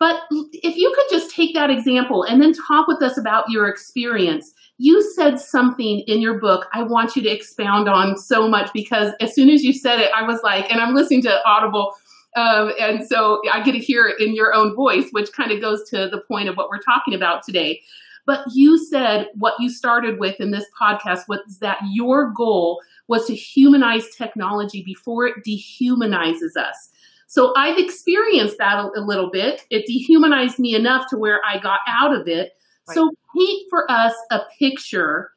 But 0.00 0.22
if 0.30 0.76
you 0.76 0.92
could 0.96 1.16
just 1.16 1.34
take 1.34 1.54
that 1.54 1.70
example 1.70 2.24
and 2.24 2.42
then 2.42 2.52
talk 2.52 2.88
with 2.88 3.02
us 3.02 3.16
about 3.16 3.44
your 3.48 3.68
experience 3.68 4.52
you 4.80 5.02
said 5.02 5.38
something 5.38 5.98
in 6.06 6.22
your 6.22 6.40
book 6.40 6.66
I 6.72 6.82
want 6.84 7.14
you 7.14 7.20
to 7.24 7.28
expound 7.28 7.86
on 7.86 8.16
so 8.16 8.48
much 8.48 8.72
because 8.72 9.12
as 9.20 9.34
soon 9.34 9.50
as 9.50 9.62
you 9.62 9.74
said 9.74 10.00
it, 10.00 10.10
I 10.16 10.22
was 10.22 10.40
like, 10.42 10.72
and 10.72 10.80
I'm 10.80 10.94
listening 10.94 11.20
to 11.24 11.46
Audible. 11.46 11.94
Um, 12.34 12.72
and 12.80 13.06
so 13.06 13.42
I 13.52 13.62
get 13.62 13.72
to 13.72 13.78
hear 13.78 14.06
it 14.06 14.18
in 14.26 14.34
your 14.34 14.54
own 14.54 14.74
voice, 14.74 15.10
which 15.10 15.32
kind 15.32 15.52
of 15.52 15.60
goes 15.60 15.86
to 15.90 16.08
the 16.08 16.22
point 16.26 16.48
of 16.48 16.56
what 16.56 16.70
we're 16.70 16.80
talking 16.80 17.12
about 17.12 17.42
today. 17.42 17.82
But 18.24 18.46
you 18.54 18.78
said 18.78 19.28
what 19.34 19.52
you 19.60 19.68
started 19.68 20.18
with 20.18 20.40
in 20.40 20.50
this 20.50 20.64
podcast 20.80 21.28
was 21.28 21.58
that 21.60 21.78
your 21.92 22.30
goal 22.30 22.80
was 23.06 23.26
to 23.26 23.34
humanize 23.34 24.08
technology 24.16 24.82
before 24.82 25.26
it 25.26 25.44
dehumanizes 25.46 26.56
us. 26.56 26.89
So 27.30 27.52
I've 27.56 27.78
experienced 27.78 28.58
that 28.58 28.84
a, 28.84 28.90
a 28.98 29.06
little 29.06 29.30
bit. 29.30 29.64
It 29.70 29.86
dehumanized 29.86 30.58
me 30.58 30.74
enough 30.74 31.08
to 31.10 31.16
where 31.16 31.40
I 31.48 31.60
got 31.60 31.78
out 31.86 32.12
of 32.12 32.26
it 32.26 32.54
so 32.92 33.08
paint 33.36 33.70
for 33.70 33.88
us 33.88 34.14
a 34.32 34.40
picture 34.58 35.30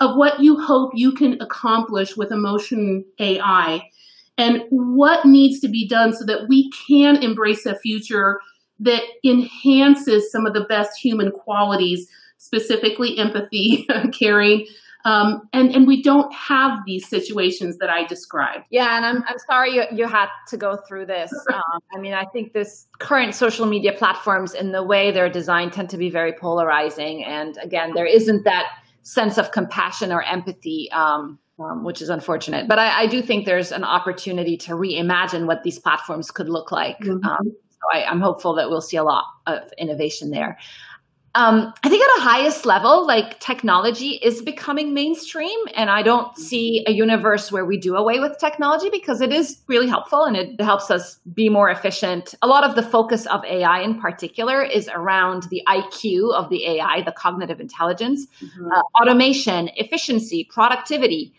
of 0.00 0.16
what 0.16 0.40
you 0.40 0.58
hope 0.58 0.92
you 0.94 1.12
can 1.12 1.38
accomplish 1.42 2.16
with 2.16 2.32
emotion 2.32 3.04
AI 3.18 3.82
and 4.38 4.62
what 4.70 5.26
needs 5.26 5.60
to 5.60 5.68
be 5.68 5.86
done 5.86 6.14
so 6.14 6.24
that 6.24 6.48
we 6.48 6.70
can 6.88 7.22
embrace 7.22 7.66
a 7.66 7.78
future 7.78 8.40
that 8.80 9.02
enhances 9.22 10.32
some 10.32 10.46
of 10.46 10.54
the 10.54 10.64
best 10.64 10.98
human 10.98 11.30
qualities, 11.30 12.08
specifically 12.38 13.18
empathy, 13.18 13.86
caring, 14.18 14.66
um, 15.04 15.48
and 15.52 15.74
and 15.74 15.86
we 15.86 16.02
don't 16.02 16.32
have 16.32 16.78
these 16.86 17.06
situations 17.06 17.76
that 17.78 17.90
I 17.90 18.04
described. 18.06 18.64
Yeah, 18.70 18.96
and 18.96 19.04
I'm 19.04 19.24
I'm 19.28 19.38
sorry 19.46 19.74
you 19.74 19.84
you 19.92 20.08
had 20.08 20.28
to 20.48 20.56
go 20.56 20.76
through 20.76 21.06
this. 21.06 21.32
Um, 21.54 21.80
I 21.94 22.00
mean, 22.00 22.14
I 22.14 22.24
think 22.24 22.52
this 22.52 22.86
current 22.98 23.34
social 23.34 23.66
media 23.66 23.92
platforms, 23.92 24.54
in 24.54 24.72
the 24.72 24.82
way 24.82 25.12
they're 25.12 25.28
designed, 25.28 25.72
tend 25.72 25.88
to 25.90 25.96
be 25.96 26.10
very 26.10 26.32
polarizing. 26.32 27.24
And 27.24 27.56
again, 27.62 27.92
there 27.94 28.06
isn't 28.06 28.44
that 28.44 28.66
sense 29.02 29.38
of 29.38 29.52
compassion 29.52 30.10
or 30.10 30.22
empathy. 30.22 30.90
Um, 30.90 31.38
um, 31.60 31.84
which 31.84 32.02
is 32.02 32.08
unfortunate. 32.08 32.66
But 32.66 32.80
I, 32.80 33.02
I, 33.02 33.06
do 33.06 33.22
think 33.22 33.46
there's 33.46 33.70
an 33.70 33.84
opportunity 33.84 34.56
to 34.56 34.72
reimagine 34.72 35.46
what 35.46 35.62
these 35.62 35.78
platforms 35.78 36.32
could 36.32 36.48
look 36.48 36.72
like. 36.72 36.98
Mm-hmm. 36.98 37.24
Um, 37.24 37.52
so 37.70 37.78
I, 37.92 38.10
am 38.10 38.20
hopeful 38.20 38.54
that 38.56 38.68
we'll 38.70 38.80
see 38.80 38.96
a 38.96 39.04
lot 39.04 39.22
of 39.46 39.72
innovation 39.78 40.30
there 40.30 40.58
um, 41.36 41.74
I 41.82 41.88
think 41.88 42.02
at 42.02 42.18
a 42.18 42.20
highest 42.20 42.64
level, 42.64 43.06
like 43.06 43.40
technology 43.40 44.20
is 44.22 44.40
becoming 44.40 44.94
mainstream, 44.94 45.58
and 45.74 45.90
I 45.90 46.02
don't 46.02 46.36
see 46.38 46.84
a 46.86 46.92
universe 46.92 47.50
where 47.50 47.64
we 47.64 47.76
do 47.76 47.96
away 47.96 48.20
with 48.20 48.38
technology 48.38 48.88
because 48.88 49.20
it 49.20 49.32
is 49.32 49.60
really 49.66 49.88
helpful 49.88 50.24
and 50.24 50.36
it 50.36 50.60
helps 50.60 50.92
us 50.92 51.18
be 51.34 51.48
more 51.48 51.70
efficient. 51.70 52.36
A 52.42 52.46
lot 52.46 52.62
of 52.62 52.76
the 52.76 52.82
focus 52.82 53.26
of 53.26 53.44
AI 53.44 53.80
in 53.80 54.00
particular 54.00 54.62
is 54.62 54.88
around 54.94 55.44
the 55.50 55.60
IQ 55.66 56.34
of 56.34 56.50
the 56.50 56.64
AI, 56.66 57.02
the 57.02 57.12
cognitive 57.12 57.58
intelligence, 57.58 58.26
mm-hmm. 58.40 58.70
uh, 58.70 58.82
automation, 59.02 59.70
efficiency, 59.76 60.44
productivity. 60.44 61.34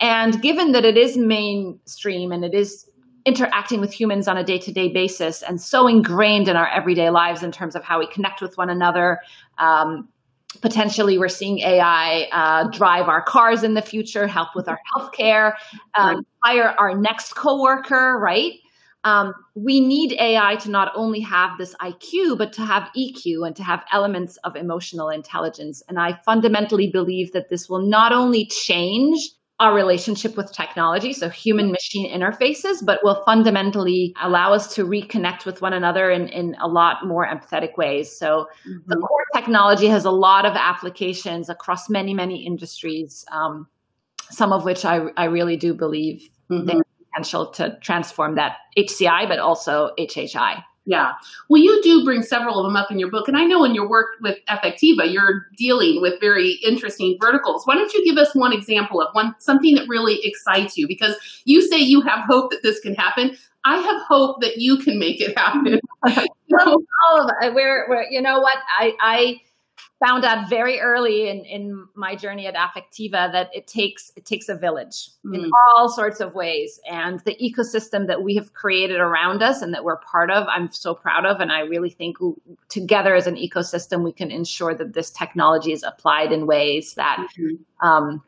And 0.00 0.40
given 0.42 0.72
that 0.72 0.84
it 0.84 0.96
is 0.96 1.16
mainstream 1.16 2.32
and 2.32 2.44
it 2.44 2.54
is 2.54 2.87
interacting 3.28 3.80
with 3.80 3.92
humans 3.92 4.26
on 4.26 4.38
a 4.38 4.42
day 4.42 4.58
to 4.58 4.72
day 4.72 4.88
basis 4.88 5.42
and 5.42 5.60
so 5.60 5.86
ingrained 5.86 6.48
in 6.48 6.56
our 6.56 6.68
everyday 6.68 7.10
lives 7.10 7.42
in 7.42 7.52
terms 7.52 7.76
of 7.76 7.84
how 7.84 7.98
we 7.98 8.06
connect 8.08 8.40
with 8.40 8.56
one 8.56 8.70
another. 8.70 9.20
Um, 9.58 10.08
potentially, 10.62 11.18
we're 11.18 11.28
seeing 11.28 11.58
AI 11.58 12.26
uh, 12.32 12.68
drive 12.70 13.06
our 13.06 13.22
cars 13.22 13.62
in 13.62 13.74
the 13.74 13.82
future, 13.82 14.26
help 14.26 14.48
with 14.56 14.66
our 14.66 14.78
healthcare, 14.96 15.52
um, 15.94 16.26
hire 16.42 16.74
our 16.78 16.96
next 16.96 17.34
coworker, 17.34 18.18
right? 18.18 18.54
Um, 19.04 19.32
we 19.54 19.78
need 19.80 20.14
AI 20.14 20.56
to 20.56 20.70
not 20.70 20.90
only 20.96 21.20
have 21.20 21.56
this 21.58 21.74
IQ, 21.80 22.38
but 22.38 22.52
to 22.54 22.62
have 22.62 22.90
EQ 22.96 23.46
and 23.46 23.54
to 23.56 23.62
have 23.62 23.84
elements 23.92 24.38
of 24.38 24.56
emotional 24.56 25.10
intelligence. 25.10 25.82
And 25.88 26.00
I 26.00 26.18
fundamentally 26.24 26.90
believe 26.90 27.32
that 27.32 27.48
this 27.48 27.68
will 27.68 27.82
not 27.82 28.12
only 28.12 28.46
change 28.46 29.18
our 29.60 29.74
relationship 29.74 30.36
with 30.36 30.52
technology, 30.52 31.12
so 31.12 31.28
human 31.28 31.72
machine 31.72 32.08
interfaces, 32.10 32.84
but 32.84 33.00
will 33.02 33.22
fundamentally 33.24 34.14
allow 34.22 34.52
us 34.52 34.72
to 34.74 34.84
reconnect 34.84 35.44
with 35.44 35.60
one 35.60 35.72
another 35.72 36.10
in, 36.10 36.28
in 36.28 36.54
a 36.60 36.68
lot 36.68 37.06
more 37.06 37.26
empathetic 37.26 37.76
ways. 37.76 38.16
So 38.16 38.46
mm-hmm. 38.68 38.78
the 38.86 38.96
core 38.96 39.24
technology 39.34 39.88
has 39.88 40.04
a 40.04 40.12
lot 40.12 40.46
of 40.46 40.54
applications 40.54 41.48
across 41.48 41.90
many, 41.90 42.14
many 42.14 42.46
industries, 42.46 43.24
um, 43.32 43.66
some 44.30 44.52
of 44.52 44.64
which 44.64 44.84
I, 44.84 45.08
I 45.16 45.24
really 45.24 45.56
do 45.56 45.74
believe 45.74 46.28
mm-hmm. 46.48 46.64
they 46.64 46.74
have 46.74 46.82
potential 47.10 47.50
to 47.52 47.76
transform 47.80 48.36
that 48.36 48.58
HCI, 48.76 49.28
but 49.28 49.40
also 49.40 49.90
HHI. 49.98 50.62
Yeah. 50.88 51.12
Well, 51.50 51.60
you 51.60 51.82
do 51.82 52.02
bring 52.02 52.22
several 52.22 52.58
of 52.58 52.64
them 52.64 52.74
up 52.74 52.90
in 52.90 52.98
your 52.98 53.10
book. 53.10 53.28
And 53.28 53.36
I 53.36 53.44
know 53.44 53.62
in 53.62 53.74
your 53.74 53.86
work 53.86 54.06
with 54.22 54.38
Affectiva, 54.48 55.12
you're 55.12 55.46
dealing 55.54 56.00
with 56.00 56.18
very 56.18 56.58
interesting 56.66 57.18
verticals. 57.20 57.66
Why 57.66 57.74
don't 57.74 57.92
you 57.92 58.02
give 58.06 58.16
us 58.16 58.34
one 58.34 58.54
example 58.54 59.02
of 59.02 59.08
one 59.12 59.34
something 59.38 59.74
that 59.74 59.86
really 59.86 60.18
excites 60.22 60.78
you? 60.78 60.88
Because 60.88 61.14
you 61.44 61.60
say 61.60 61.76
you 61.78 62.00
have 62.00 62.24
hope 62.24 62.50
that 62.52 62.62
this 62.62 62.80
can 62.80 62.94
happen. 62.94 63.36
I 63.66 63.76
have 63.76 64.00
hope 64.08 64.40
that 64.40 64.56
you 64.56 64.78
can 64.78 64.98
make 64.98 65.20
it 65.20 65.36
happen. 65.36 65.78
so, 66.08 66.82
oh, 67.10 67.30
we're, 67.52 67.86
we're, 67.86 68.06
you 68.08 68.22
know 68.22 68.40
what? 68.40 68.56
I, 68.78 68.94
I 68.98 69.40
found 70.04 70.24
out 70.24 70.48
very 70.48 70.80
early 70.80 71.28
in, 71.28 71.44
in 71.44 71.86
my 71.94 72.14
journey 72.14 72.46
at 72.46 72.54
Affectiva 72.54 73.30
that 73.32 73.50
it 73.54 73.66
takes 73.66 74.12
it 74.16 74.24
takes 74.24 74.48
a 74.48 74.54
village 74.54 75.10
mm. 75.24 75.34
in 75.34 75.50
all 75.76 75.88
sorts 75.88 76.20
of 76.20 76.34
ways. 76.34 76.80
And 76.90 77.20
the 77.20 77.36
ecosystem 77.36 78.06
that 78.06 78.22
we 78.22 78.34
have 78.36 78.52
created 78.52 79.00
around 79.00 79.42
us 79.42 79.62
and 79.62 79.74
that 79.74 79.84
we're 79.84 79.98
part 79.98 80.30
of, 80.30 80.46
I'm 80.48 80.70
so 80.72 80.94
proud 80.94 81.26
of. 81.26 81.40
And 81.40 81.52
I 81.52 81.60
really 81.60 81.90
think 81.90 82.16
together 82.68 83.14
as 83.14 83.26
an 83.26 83.36
ecosystem, 83.36 84.04
we 84.04 84.12
can 84.12 84.30
ensure 84.30 84.74
that 84.74 84.94
this 84.94 85.10
technology 85.10 85.72
is 85.72 85.82
applied 85.82 86.32
in 86.32 86.46
ways 86.46 86.94
that 86.94 87.18
mm-hmm. 87.38 87.86
um, 87.86 88.22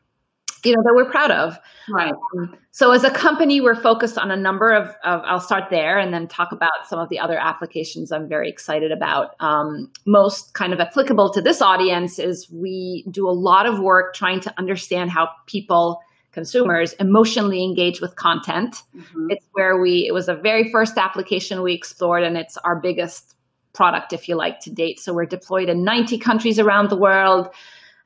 you 0.64 0.74
know 0.74 0.82
that 0.82 0.92
we're 0.94 1.10
proud 1.10 1.30
of. 1.30 1.58
Right. 1.88 2.12
Um, 2.36 2.56
so 2.70 2.92
as 2.92 3.04
a 3.04 3.10
company 3.10 3.60
we're 3.60 3.80
focused 3.80 4.16
on 4.18 4.30
a 4.30 4.36
number 4.36 4.72
of, 4.72 4.88
of, 5.04 5.22
i'll 5.24 5.40
start 5.40 5.64
there 5.70 5.98
and 5.98 6.14
then 6.14 6.28
talk 6.28 6.52
about 6.52 6.70
some 6.86 6.98
of 6.98 7.08
the 7.08 7.18
other 7.18 7.38
applications 7.38 8.12
i'm 8.12 8.28
very 8.28 8.48
excited 8.48 8.92
about. 8.92 9.34
Um, 9.40 9.90
most 10.06 10.54
kind 10.54 10.72
of 10.72 10.80
applicable 10.80 11.32
to 11.32 11.40
this 11.40 11.60
audience 11.60 12.18
is 12.18 12.50
we 12.50 13.04
do 13.10 13.28
a 13.28 13.32
lot 13.32 13.66
of 13.66 13.80
work 13.80 14.14
trying 14.14 14.40
to 14.40 14.54
understand 14.58 15.10
how 15.10 15.28
people 15.46 16.00
consumers 16.32 16.92
emotionally 16.94 17.64
engage 17.64 18.00
with 18.00 18.14
content. 18.16 18.82
Mm-hmm. 18.96 19.30
it's 19.30 19.46
where 19.52 19.80
we 19.80 20.06
it 20.06 20.12
was 20.12 20.26
the 20.26 20.36
very 20.36 20.70
first 20.70 20.96
application 20.96 21.62
we 21.62 21.74
explored 21.74 22.22
and 22.22 22.36
it's 22.36 22.56
our 22.58 22.76
biggest 22.76 23.34
product 23.72 24.12
if 24.12 24.28
you 24.28 24.36
like 24.36 24.60
to 24.60 24.70
date. 24.70 25.00
So 25.00 25.12
we're 25.12 25.26
deployed 25.26 25.68
in 25.68 25.84
90 25.84 26.18
countries 26.18 26.58
around 26.58 26.90
the 26.90 26.96
world 26.96 27.48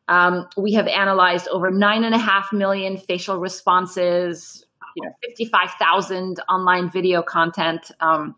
um, 0.08 0.48
we 0.56 0.72
have 0.74 0.86
analyzed 0.86 1.48
over 1.48 1.70
nine 1.70 2.04
and 2.04 2.14
a 2.14 2.18
half 2.18 2.52
million 2.52 2.98
facial 2.98 3.38
responses, 3.38 4.64
you 4.96 5.06
know, 5.06 5.12
55,000 5.22 6.40
online 6.48 6.90
video 6.90 7.22
content, 7.22 7.90
um, 8.00 8.34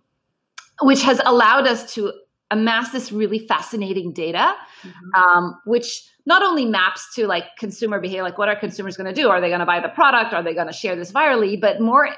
which 0.82 1.02
has 1.02 1.20
allowed 1.24 1.66
us 1.66 1.92
to 1.94 2.12
amass 2.50 2.90
this 2.90 3.10
really 3.10 3.40
fascinating 3.40 4.12
data, 4.12 4.54
mm-hmm. 4.82 5.14
um, 5.20 5.60
which 5.64 6.04
not 6.26 6.42
only 6.42 6.64
maps 6.64 7.14
to 7.14 7.26
like 7.26 7.44
consumer 7.58 8.00
behavior, 8.00 8.22
like 8.22 8.38
what 8.38 8.48
are 8.48 8.56
consumers 8.56 8.96
going 8.96 9.12
to 9.12 9.20
do? 9.20 9.28
Are 9.28 9.40
they 9.40 9.48
going 9.48 9.60
to 9.60 9.66
buy 9.66 9.80
the 9.80 9.88
product? 9.88 10.32
Are 10.32 10.42
they 10.42 10.54
going 10.54 10.66
to 10.68 10.72
share 10.72 10.94
this 10.94 11.10
virally? 11.10 11.60
But 11.60 11.80
more 11.80 12.08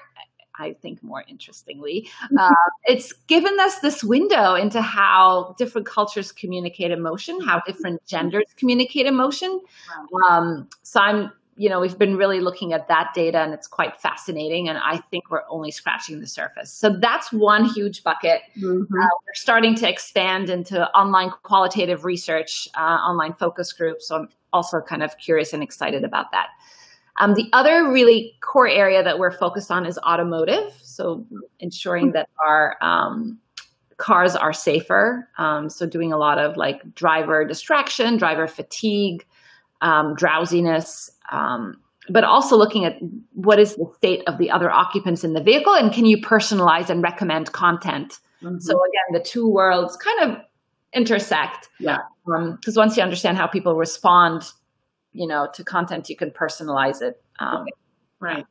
I 0.58 0.74
think 0.74 1.02
more 1.02 1.24
interestingly, 1.28 2.08
uh, 2.38 2.50
it's 2.84 3.12
given 3.28 3.58
us 3.60 3.78
this 3.80 4.02
window 4.02 4.54
into 4.54 4.82
how 4.82 5.54
different 5.58 5.86
cultures 5.86 6.32
communicate 6.32 6.90
emotion, 6.90 7.40
how 7.40 7.60
different 7.66 8.04
genders 8.06 8.44
communicate 8.56 9.06
emotion. 9.06 9.60
Um, 10.28 10.68
so 10.82 11.00
I'm, 11.00 11.32
you 11.56 11.68
know, 11.68 11.80
we've 11.80 11.98
been 11.98 12.16
really 12.16 12.40
looking 12.40 12.72
at 12.72 12.86
that 12.86 13.12
data 13.14 13.38
and 13.38 13.52
it's 13.52 13.66
quite 13.66 13.96
fascinating. 13.96 14.68
And 14.68 14.78
I 14.78 14.98
think 15.10 15.30
we're 15.30 15.42
only 15.50 15.72
scratching 15.72 16.20
the 16.20 16.26
surface. 16.26 16.72
So 16.72 16.96
that's 17.00 17.32
one 17.32 17.64
huge 17.64 18.04
bucket. 18.04 18.42
Mm-hmm. 18.56 18.82
Uh, 18.82 19.06
we're 19.26 19.34
starting 19.34 19.74
to 19.76 19.88
expand 19.88 20.50
into 20.50 20.88
online 20.90 21.30
qualitative 21.42 22.04
research, 22.04 22.68
uh, 22.76 22.80
online 22.80 23.34
focus 23.34 23.72
groups. 23.72 24.06
So 24.06 24.16
I'm 24.16 24.28
also 24.52 24.80
kind 24.80 25.02
of 25.02 25.18
curious 25.18 25.52
and 25.52 25.62
excited 25.62 26.04
about 26.04 26.30
that. 26.30 26.48
Um, 27.18 27.34
the 27.34 27.48
other 27.52 27.88
really 27.90 28.34
core 28.40 28.68
area 28.68 29.02
that 29.02 29.18
we're 29.18 29.32
focused 29.32 29.70
on 29.70 29.86
is 29.86 29.98
automotive. 29.98 30.72
So 30.82 31.26
ensuring 31.60 32.12
that 32.12 32.28
our 32.46 32.76
um, 32.80 33.38
cars 33.98 34.36
are 34.36 34.52
safer. 34.52 35.28
Um, 35.38 35.68
so 35.68 35.86
doing 35.86 36.12
a 36.12 36.16
lot 36.16 36.38
of 36.38 36.56
like 36.56 36.94
driver 36.94 37.44
distraction, 37.44 38.16
driver 38.16 38.46
fatigue, 38.46 39.26
um, 39.80 40.14
drowsiness, 40.14 41.10
um, 41.30 41.80
but 42.08 42.24
also 42.24 42.56
looking 42.56 42.84
at 42.84 42.96
what 43.34 43.58
is 43.58 43.76
the 43.76 43.90
state 43.96 44.22
of 44.26 44.38
the 44.38 44.50
other 44.50 44.70
occupants 44.70 45.24
in 45.24 45.34
the 45.34 45.42
vehicle 45.42 45.74
and 45.74 45.92
can 45.92 46.06
you 46.06 46.16
personalize 46.16 46.88
and 46.88 47.02
recommend 47.02 47.52
content. 47.52 48.18
Mm-hmm. 48.42 48.58
So 48.60 48.72
again, 48.72 49.20
the 49.20 49.20
two 49.20 49.48
worlds 49.48 49.96
kind 49.96 50.30
of 50.30 50.38
intersect. 50.94 51.68
Yeah. 51.78 51.98
Because 52.24 52.76
um, 52.76 52.80
once 52.80 52.96
you 52.96 53.02
understand 53.02 53.36
how 53.36 53.46
people 53.46 53.74
respond, 53.74 54.50
you 55.18 55.26
know, 55.26 55.48
to 55.52 55.64
content, 55.64 56.08
you 56.08 56.16
can 56.16 56.30
personalize 56.30 57.02
it. 57.02 57.20
Um, 57.40 57.66
right. 58.20 58.46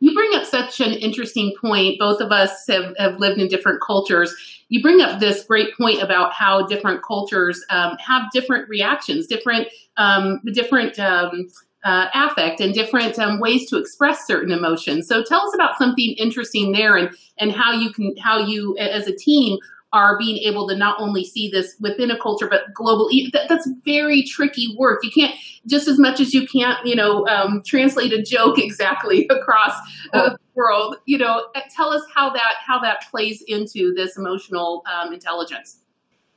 You 0.00 0.14
bring 0.14 0.34
up 0.34 0.44
such 0.44 0.80
an 0.80 0.92
interesting 0.92 1.52
point. 1.60 1.98
Both 1.98 2.20
of 2.20 2.30
us 2.30 2.66
have, 2.68 2.94
have 2.98 3.18
lived 3.18 3.40
in 3.40 3.48
different 3.48 3.80
cultures. 3.80 4.32
You 4.68 4.80
bring 4.82 5.00
up 5.00 5.18
this 5.18 5.44
great 5.44 5.76
point 5.76 6.00
about 6.00 6.32
how 6.32 6.66
different 6.66 7.02
cultures 7.02 7.64
um, 7.70 7.96
have 7.98 8.30
different 8.32 8.68
reactions, 8.68 9.26
different 9.26 9.68
um, 9.96 10.40
different 10.52 10.98
um, 11.00 11.48
uh, 11.84 12.06
affect, 12.14 12.60
and 12.60 12.72
different 12.72 13.18
um, 13.18 13.40
ways 13.40 13.68
to 13.70 13.78
express 13.78 14.26
certain 14.26 14.52
emotions. 14.52 15.08
So, 15.08 15.24
tell 15.24 15.40
us 15.40 15.54
about 15.54 15.76
something 15.78 16.14
interesting 16.18 16.72
there, 16.72 16.96
and 16.96 17.10
and 17.38 17.50
how 17.50 17.72
you 17.72 17.92
can 17.92 18.14
how 18.18 18.38
you 18.38 18.76
as 18.78 19.08
a 19.08 19.16
team 19.16 19.58
are 19.92 20.18
being 20.18 20.38
able 20.38 20.66
to 20.68 20.76
not 20.76 20.98
only 20.98 21.24
see 21.24 21.48
this 21.48 21.76
within 21.80 22.10
a 22.10 22.18
culture 22.18 22.48
but 22.48 22.72
global 22.74 23.08
that, 23.32 23.48
that's 23.48 23.68
very 23.84 24.22
tricky 24.22 24.74
work. 24.78 25.00
You 25.02 25.10
can't 25.10 25.34
just 25.66 25.88
as 25.88 25.98
much 25.98 26.20
as 26.20 26.32
you 26.32 26.46
can't 26.46 26.84
you 26.86 26.96
know 26.96 27.26
um, 27.28 27.62
translate 27.64 28.12
a 28.12 28.22
joke 28.22 28.58
exactly 28.62 29.26
across 29.30 29.72
uh, 30.12 30.30
the 30.30 30.38
world 30.54 30.96
you 31.06 31.18
know 31.18 31.46
uh, 31.54 31.60
tell 31.74 31.90
us 31.90 32.02
how 32.14 32.30
that 32.30 32.54
how 32.66 32.78
that 32.80 33.04
plays 33.10 33.42
into 33.46 33.92
this 33.94 34.16
emotional 34.16 34.82
um, 34.92 35.12
intelligence. 35.12 35.78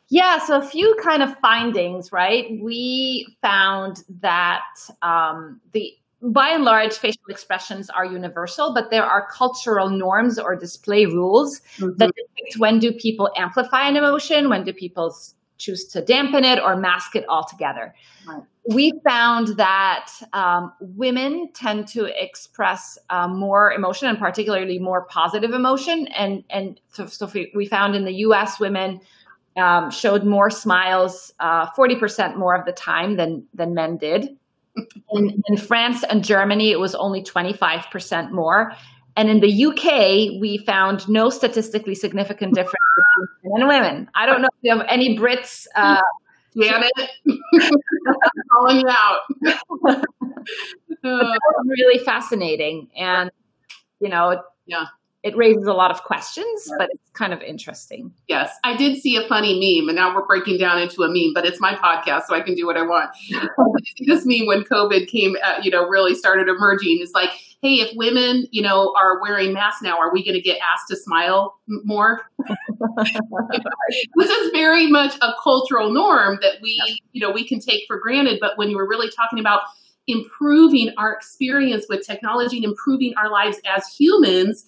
Yeah, 0.07 0.37
so 0.37 0.59
a 0.59 0.61
few 0.61 0.95
kind 1.01 1.23
of 1.23 1.35
findings, 1.39 2.11
right? 2.11 2.59
We 2.61 3.35
found 3.41 4.03
that 4.21 4.61
um, 5.01 5.59
the 5.71 5.93
by 6.31 6.49
and 6.49 6.63
large, 6.63 6.93
facial 6.93 7.23
expressions 7.29 7.89
are 7.89 8.05
universal, 8.05 8.73
but 8.73 8.89
there 8.89 9.05
are 9.05 9.27
cultural 9.31 9.89
norms 9.89 10.39
or 10.39 10.55
display 10.55 11.05
rules 11.05 11.61
mm-hmm. 11.77 11.97
that 11.97 12.11
depict 12.15 12.57
when 12.57 12.79
do 12.79 12.91
people 12.91 13.29
amplify 13.35 13.87
an 13.87 13.95
emotion, 13.95 14.49
when 14.49 14.63
do 14.63 14.73
people 14.73 15.15
choose 15.57 15.85
to 15.85 16.01
dampen 16.01 16.43
it 16.43 16.59
or 16.59 16.75
mask 16.75 17.15
it 17.15 17.25
altogether. 17.29 17.93
Right. 18.27 18.43
We 18.67 18.93
found 19.07 19.49
that 19.57 20.09
um, 20.33 20.73
women 20.79 21.51
tend 21.53 21.87
to 21.89 22.05
express 22.21 22.97
uh, 23.09 23.27
more 23.27 23.71
emotion 23.71 24.09
and 24.09 24.17
particularly 24.17 24.79
more 24.79 25.05
positive 25.05 25.51
emotion. 25.51 26.07
And, 26.07 26.43
and 26.49 26.79
so, 26.91 27.05
so 27.05 27.31
we 27.53 27.67
found 27.67 27.95
in 27.95 28.05
the 28.05 28.13
US, 28.25 28.59
women 28.59 28.99
um, 29.55 29.91
showed 29.91 30.25
more 30.25 30.49
smiles 30.49 31.31
uh, 31.39 31.69
40% 31.71 32.37
more 32.37 32.55
of 32.55 32.65
the 32.65 32.73
time 32.73 33.15
than, 33.15 33.45
than 33.53 33.73
men 33.73 33.97
did. 33.97 34.35
In, 35.11 35.41
in 35.47 35.57
France 35.57 36.03
and 36.03 36.23
Germany, 36.23 36.71
it 36.71 36.79
was 36.79 36.95
only 36.95 37.23
25% 37.23 38.31
more. 38.31 38.73
And 39.17 39.29
in 39.29 39.39
the 39.39 39.65
UK, 39.65 40.41
we 40.41 40.57
found 40.65 41.07
no 41.07 41.29
statistically 41.29 41.95
significant 41.95 42.53
difference 42.55 42.75
between 43.41 43.53
men 43.53 43.61
and 43.61 43.69
women. 43.69 44.09
I 44.15 44.25
don't 44.25 44.41
know 44.41 44.49
if 44.51 44.59
you 44.61 44.77
have 44.77 44.85
any 44.89 45.17
Brits. 45.17 45.67
Uh, 45.75 46.01
Janet, 46.57 46.91
calling 48.49 48.79
you 48.79 48.87
out. 48.87 49.19
really 51.03 52.03
fascinating. 52.05 52.87
And, 52.95 53.29
you 53.99 54.07
know, 54.07 54.41
yeah 54.65 54.85
it 55.25 55.35
raises 55.35 55.65
a 55.65 55.73
lot 55.73 55.89
of 55.89 56.03
questions, 56.03 56.71
but 56.77 56.87
it's 56.91 57.09
kind 57.13 57.33
of 57.33 57.41
interesting. 57.41 58.13
Yes, 58.27 58.55
I 58.63 58.77
did 58.77 59.01
see 59.01 59.15
a 59.15 59.27
funny 59.27 59.55
meme, 59.55 59.89
and 59.89 59.95
now 59.95 60.15
we're 60.15 60.27
breaking 60.27 60.59
down 60.59 60.79
into 60.79 61.01
a 61.01 61.07
meme, 61.07 61.33
but 61.33 61.47
it's 61.47 61.59
my 61.59 61.73
podcast, 61.73 62.27
so 62.27 62.35
I 62.35 62.41
can 62.41 62.53
do 62.53 62.67
what 62.67 62.77
I 62.77 62.83
want. 62.83 63.09
this 64.05 64.23
meme 64.23 64.45
when 64.45 64.63
COVID 64.63 65.07
came, 65.07 65.35
uh, 65.43 65.61
you 65.63 65.71
know, 65.71 65.87
really 65.87 66.13
started 66.13 66.47
emerging. 66.47 66.99
It's 67.01 67.13
like, 67.15 67.31
hey, 67.63 67.81
if 67.81 67.89
women, 67.95 68.45
you 68.51 68.61
know, 68.61 68.93
are 68.95 69.19
wearing 69.19 69.51
masks 69.51 69.81
now, 69.81 69.97
are 69.97 70.13
we 70.13 70.23
going 70.23 70.35
to 70.35 70.41
get 70.41 70.59
asked 70.59 70.89
to 70.89 70.95
smile 70.95 71.55
more? 71.67 72.21
This 74.17 74.29
is 74.29 74.51
very 74.51 74.87
much 74.87 75.15
a 75.21 75.33
cultural 75.43 75.91
norm 75.91 76.37
that 76.41 76.61
we, 76.61 76.79
you 77.11 77.19
know, 77.19 77.31
we 77.31 77.47
can 77.47 77.59
take 77.59 77.81
for 77.87 77.99
granted. 77.99 78.37
But 78.39 78.57
when 78.57 78.69
you 78.69 78.77
were 78.77 78.87
really 78.87 79.09
talking 79.09 79.39
about 79.39 79.61
improving 80.07 80.93
our 80.97 81.13
experience 81.13 81.85
with 81.89 82.05
technology 82.05 82.57
and 82.57 82.65
improving 82.65 83.13
our 83.17 83.29
lives 83.29 83.59
as 83.65 83.87
humans 83.87 84.65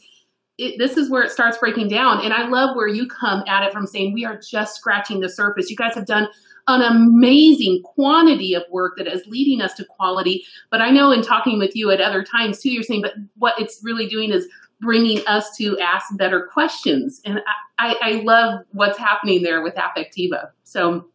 it, 0.57 0.77
this 0.79 0.97
is 0.97 1.09
where 1.09 1.23
it 1.23 1.31
starts 1.31 1.57
breaking 1.57 1.87
down. 1.87 2.23
And 2.23 2.33
I 2.33 2.47
love 2.47 2.75
where 2.75 2.87
you 2.87 3.07
come 3.07 3.43
at 3.47 3.63
it 3.63 3.71
from 3.71 3.85
saying 3.85 4.13
we 4.13 4.25
are 4.25 4.39
just 4.39 4.75
scratching 4.75 5.19
the 5.19 5.29
surface. 5.29 5.69
You 5.69 5.75
guys 5.75 5.93
have 5.93 6.05
done 6.05 6.27
an 6.67 6.81
amazing 6.81 7.81
quantity 7.83 8.53
of 8.53 8.63
work 8.69 8.97
that 8.97 9.07
is 9.07 9.25
leading 9.27 9.61
us 9.61 9.73
to 9.75 9.85
quality. 9.85 10.43
But 10.69 10.81
I 10.81 10.89
know 10.89 11.11
in 11.11 11.21
talking 11.21 11.59
with 11.59 11.75
you 11.75 11.91
at 11.91 12.01
other 12.01 12.23
times 12.23 12.61
too, 12.61 12.69
you're 12.69 12.83
saying, 12.83 13.03
but 13.03 13.13
what 13.37 13.53
it's 13.59 13.79
really 13.83 14.07
doing 14.07 14.31
is 14.31 14.47
bringing 14.81 15.25
us 15.27 15.55
to 15.57 15.77
ask 15.79 16.05
better 16.17 16.49
questions. 16.51 17.21
And 17.25 17.39
I, 17.79 17.95
I, 18.01 18.11
love 18.23 18.59
what's 18.73 18.97
happening 18.97 19.41
there 19.41 19.61
with 19.63 19.73
Affectiva. 19.75 20.49
So 20.63 21.07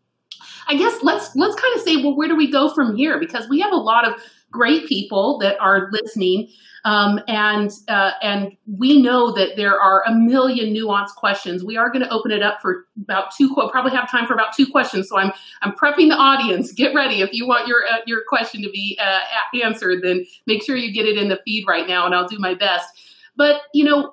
I 0.66 0.74
guess 0.74 0.98
let's 1.02 1.34
let's 1.36 1.60
kind 1.60 1.76
of 1.76 1.82
say, 1.82 1.96
well, 1.96 2.16
where 2.16 2.28
do 2.28 2.34
we 2.34 2.50
go 2.50 2.72
from 2.72 2.96
here? 2.96 3.20
Because 3.20 3.48
we 3.48 3.60
have 3.60 3.72
a 3.72 3.76
lot 3.76 4.06
of 4.06 4.20
great 4.52 4.86
people 4.86 5.38
that 5.38 5.58
are 5.60 5.90
listening 5.90 6.48
um, 6.84 7.20
and 7.28 7.70
uh, 7.86 8.12
and 8.22 8.56
we 8.66 9.00
know 9.00 9.30
that 9.32 9.56
there 9.56 9.78
are 9.80 10.02
a 10.04 10.12
million 10.12 10.74
nuanced 10.74 11.14
questions. 11.14 11.62
We 11.62 11.76
are 11.76 11.90
going 11.90 12.04
to 12.04 12.10
open 12.10 12.32
it 12.32 12.42
up 12.42 12.60
for 12.60 12.86
about 13.00 13.32
two. 13.36 13.54
Probably 13.54 13.92
have 13.92 14.10
time 14.10 14.26
for 14.26 14.34
about 14.34 14.52
two 14.54 14.66
questions. 14.66 15.08
So 15.08 15.16
I'm 15.16 15.32
I'm 15.62 15.72
prepping 15.72 16.08
the 16.08 16.16
audience. 16.16 16.72
Get 16.72 16.92
ready 16.92 17.20
if 17.20 17.32
you 17.32 17.46
want 17.46 17.68
your 17.68 17.82
uh, 17.90 17.98
your 18.06 18.22
question 18.28 18.62
to 18.62 18.70
be 18.70 18.98
uh, 19.00 19.20
answered. 19.62 20.02
Then 20.02 20.24
make 20.46 20.64
sure 20.64 20.76
you 20.76 20.92
get 20.92 21.06
it 21.06 21.16
in 21.16 21.28
the 21.28 21.38
feed 21.44 21.66
right 21.68 21.86
now, 21.86 22.04
and 22.04 22.14
I'll 22.14 22.28
do 22.28 22.38
my 22.38 22.54
best. 22.54 22.88
But 23.36 23.62
you 23.72 23.84
know, 23.84 24.12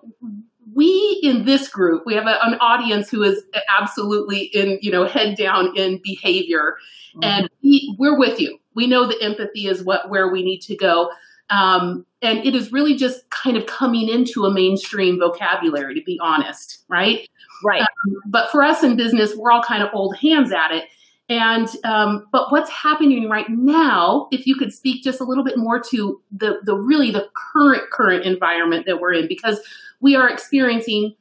we 0.76 1.20
in 1.24 1.46
this 1.46 1.70
group 1.70 2.04
we 2.06 2.14
have 2.14 2.28
a, 2.28 2.38
an 2.44 2.54
audience 2.62 3.10
who 3.10 3.24
is 3.24 3.42
absolutely 3.80 4.42
in 4.42 4.78
you 4.84 4.92
know 4.92 5.06
head 5.06 5.36
down 5.36 5.76
in 5.76 6.00
behavior, 6.04 6.78
mm-hmm. 7.16 7.24
and 7.24 7.50
we, 7.64 7.96
we're 7.98 8.18
with 8.18 8.40
you. 8.40 8.60
We 8.80 8.88
know 8.88 9.06
the 9.06 9.22
empathy 9.22 9.68
is 9.68 9.84
what 9.84 10.10
where 10.10 10.32
we 10.32 10.42
need 10.42 10.62
to 10.62 10.76
go. 10.78 11.12
Um, 11.50 12.06
and 12.22 12.40
it 12.46 12.56
is 12.56 12.72
really 12.72 12.96
just 12.96 13.30
kind 13.30 13.58
of 13.58 13.66
coming 13.66 14.08
into 14.08 14.46
a 14.46 14.54
mainstream 14.54 15.20
vocabulary, 15.20 15.96
to 15.96 16.04
be 16.06 16.18
honest, 16.22 16.86
right? 16.88 17.28
Right. 17.66 17.82
Um, 17.82 18.16
but 18.28 18.50
for 18.52 18.64
us 18.64 18.84
in 18.84 18.96
business, 18.96 19.36
we're 19.36 19.52
all 19.52 19.64
kind 19.64 19.84
of 19.84 19.90
old 19.92 20.16
hands 20.16 20.54
at 20.54 20.72
it. 20.72 20.86
And 21.28 21.68
um, 21.84 22.28
but 22.32 22.52
what's 22.54 22.70
happening 22.70 23.28
right 23.30 23.50
now? 23.50 24.30
If 24.32 24.48
you 24.48 24.56
could 24.56 24.72
speak 24.72 25.04
just 25.04 25.20
a 25.20 25.26
little 25.26 25.44
bit 25.44 25.58
more 25.58 25.82
to 25.92 26.22
the 26.32 26.60
the 26.64 26.76
really 26.76 27.12
the 27.12 27.28
current 27.36 27.84
current 27.92 28.24
environment 28.24 28.86
that 28.86 29.02
we're 29.02 29.14
in, 29.14 29.28
because 29.28 29.60
we 30.00 30.16
are 30.16 30.30
experiencing 30.30 31.16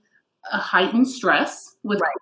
a 0.52 0.58
heightened 0.58 1.08
stress 1.08 1.74
with 1.82 2.00
right. 2.00 2.12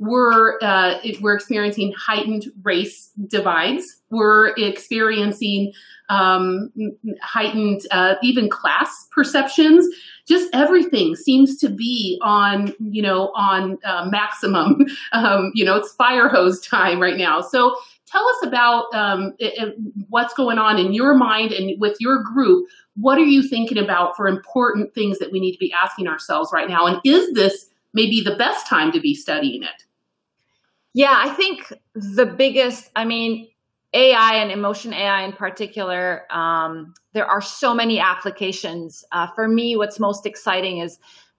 We're 0.00 0.58
uh, 0.62 0.94
we're 1.20 1.34
experiencing 1.34 1.92
heightened 1.92 2.46
race 2.62 3.10
divides. 3.26 4.00
We're 4.08 4.54
experiencing 4.56 5.74
um, 6.08 6.72
heightened 7.20 7.82
uh, 7.90 8.14
even 8.22 8.48
class 8.48 9.06
perceptions. 9.12 9.86
Just 10.26 10.48
everything 10.54 11.16
seems 11.16 11.58
to 11.58 11.68
be 11.68 12.18
on 12.22 12.72
you 12.80 13.02
know 13.02 13.30
on 13.34 13.76
uh, 13.84 14.06
maximum. 14.10 14.86
Um, 15.12 15.50
you 15.54 15.64
know, 15.64 15.76
it's 15.76 15.92
fire 15.94 16.28
hose 16.28 16.60
time 16.60 17.00
right 17.00 17.16
now. 17.16 17.40
So 17.40 17.76
tell 18.06 18.26
us 18.26 18.46
about 18.46 18.86
um, 18.94 19.34
it, 19.38 19.54
it, 19.56 19.74
what's 20.08 20.32
going 20.34 20.56
on 20.56 20.78
in 20.78 20.94
your 20.94 21.14
mind 21.14 21.52
and 21.52 21.78
with 21.80 21.96
your 22.00 22.22
group. 22.22 22.68
What 22.94 23.18
are 23.18 23.24
you 23.24 23.42
thinking 23.42 23.76
about 23.76 24.16
for 24.16 24.28
important 24.28 24.94
things 24.94 25.18
that 25.18 25.32
we 25.32 25.40
need 25.40 25.52
to 25.52 25.58
be 25.58 25.72
asking 25.72 26.06
ourselves 26.06 26.50
right 26.52 26.68
now? 26.68 26.86
And 26.86 27.00
is 27.04 27.34
this 27.34 27.66
maybe 27.92 28.22
the 28.22 28.36
best 28.36 28.68
time 28.68 28.92
to 28.92 29.00
be 29.00 29.14
studying 29.14 29.62
it? 29.64 29.84
Yeah, 30.92 31.14
I 31.16 31.30
think 31.30 31.72
the 31.94 32.26
biggest, 32.26 32.90
I 32.96 33.04
mean, 33.04 33.48
AI 33.92 34.34
and 34.34 34.50
emotion 34.50 34.92
AI 34.92 35.22
in 35.22 35.32
particular, 35.32 36.24
um, 36.30 36.94
there 37.12 37.26
are 37.26 37.40
so 37.40 37.74
many 37.74 37.98
applications. 37.98 39.04
Uh, 39.12 39.26
for 39.34 39.48
me, 39.48 39.76
what's 39.76 39.98
most 39.98 40.26
exciting 40.26 40.78
is 40.78 40.98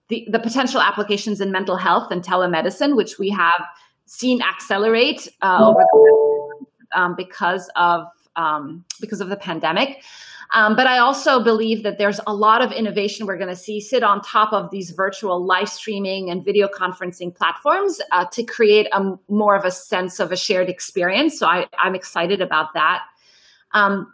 the, 0.10 0.28
the 0.30 0.40
potential 0.40 0.82
applications 0.82 1.40
in 1.40 1.52
mental 1.52 1.78
health 1.78 2.12
and 2.12 2.24
telemedicine, 2.24 2.96
which 2.96 3.18
we 3.20 3.30
have 3.30 3.66
seen 4.06 4.42
accelerate 4.42 5.30
uh, 5.42 5.60
over 5.62 5.80
the, 5.94 7.00
um, 7.00 7.16
because 7.16 7.70
of 7.76 8.08
um, 8.36 8.84
because 9.00 9.22
of 9.22 9.30
the 9.30 9.38
pandemic. 9.38 10.04
Um, 10.54 10.76
but 10.76 10.86
I 10.86 10.98
also 10.98 11.42
believe 11.42 11.84
that 11.84 11.98
there's 11.98 12.20
a 12.28 12.34
lot 12.34 12.62
of 12.62 12.72
innovation 12.72 13.26
we're 13.26 13.38
going 13.38 13.50
to 13.50 13.56
see 13.56 13.80
sit 13.80 14.04
on 14.04 14.22
top 14.22 14.52
of 14.52 14.70
these 14.70 14.92
virtual 14.92 15.44
live 15.44 15.70
streaming 15.70 16.30
and 16.30 16.44
video 16.44 16.68
conferencing 16.68 17.34
platforms 17.34 18.02
uh, 18.12 18.26
to 18.34 18.44
create 18.44 18.88
a 18.92 19.14
more 19.30 19.56
of 19.56 19.64
a 19.64 19.72
sense 19.72 20.20
of 20.20 20.32
a 20.32 20.38
shared 20.38 20.68
experience. 20.68 21.40
So 21.40 21.48
I, 21.48 21.68
am 21.78 21.96
excited 21.96 22.42
about 22.42 22.74
that. 22.74 23.04
Um, 23.74 24.14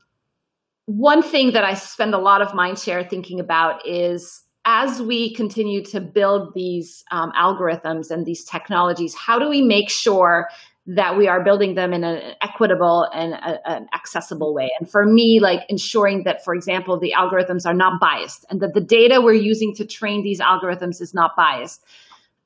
one 0.85 1.23
thing 1.23 1.53
that 1.53 1.63
I 1.63 1.73
spend 1.73 2.13
a 2.13 2.19
lot 2.19 2.41
of 2.41 2.53
mind 2.53 2.77
share 2.77 3.03
thinking 3.03 3.39
about 3.39 3.85
is 3.85 4.43
as 4.65 5.01
we 5.01 5.33
continue 5.33 5.83
to 5.85 5.99
build 5.99 6.53
these 6.53 7.03
um, 7.11 7.31
algorithms 7.31 8.11
and 8.11 8.25
these 8.25 8.43
technologies, 8.43 9.15
how 9.15 9.39
do 9.39 9.49
we 9.49 9.61
make 9.61 9.89
sure 9.89 10.49
that 10.87 11.17
we 11.17 11.27
are 11.27 11.43
building 11.43 11.75
them 11.75 11.93
in 11.93 12.05
an 12.05 12.35
equitable 12.41 13.09
and 13.13 13.33
a, 13.33 13.69
an 13.69 13.89
accessible 13.93 14.53
way. 14.53 14.71
And 14.79 14.89
for 14.89 15.05
me, 15.05 15.39
like 15.41 15.61
ensuring 15.67 16.23
that, 16.23 16.43
for 16.45 16.55
example, 16.55 16.97
the 16.97 17.13
algorithms 17.15 17.65
are 17.65 17.73
not 17.73 17.99
biased 17.99 18.45
and 18.49 18.61
that 18.61 18.73
the 18.73 18.81
data 18.81 19.19
we're 19.21 19.33
using 19.33 19.75
to 19.75 19.85
train 19.85 20.23
these 20.23 20.39
algorithms 20.39 21.01
is 21.01 21.13
not 21.13 21.35
biased. 21.35 21.83